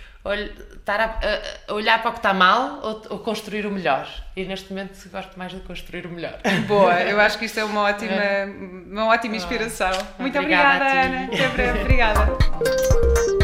[0.78, 1.20] estar a,
[1.68, 4.08] a, olhar para o que está mal ou, ou, construir o melhor.
[4.36, 6.40] E neste momento gosto mais de construir o melhor.
[6.68, 8.16] Boa, eu acho que isto é uma ótima,
[8.88, 9.92] uma ótima inspiração.
[10.18, 11.26] Muito obrigada, obrigada Ana.
[11.26, 11.82] Até breve.
[11.82, 12.20] Obrigada.